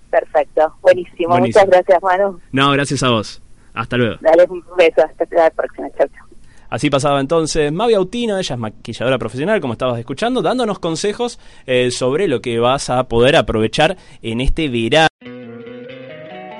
Perfecto, 0.09 0.73
buenísimo. 0.81 1.37
Muchas 1.37 1.65
gracias, 1.67 2.01
Manu. 2.01 2.39
No, 2.51 2.71
gracias 2.71 3.03
a 3.03 3.09
vos. 3.09 3.41
Hasta 3.73 3.97
luego. 3.97 4.15
Dale 4.21 4.45
un 4.49 4.63
beso, 4.77 5.01
hasta 5.03 5.25
la 5.35 5.49
próxima. 5.49 5.89
Chao, 5.97 6.07
chao. 6.07 6.25
Así 6.69 6.89
pasaba 6.89 7.19
entonces 7.19 7.71
Mavi 7.71 7.93
Autino, 7.93 8.37
ella 8.37 8.55
es 8.55 8.59
maquilladora 8.59 9.17
profesional, 9.17 9.61
como 9.61 9.73
estabas 9.73 9.99
escuchando, 9.99 10.41
dándonos 10.41 10.79
consejos 10.79 11.39
eh, 11.65 11.91
sobre 11.91 12.27
lo 12.27 12.41
que 12.41 12.59
vas 12.59 12.89
a 12.89 13.03
poder 13.07 13.35
aprovechar 13.35 13.97
en 14.21 14.41
este 14.41 14.67
verano. 14.67 15.34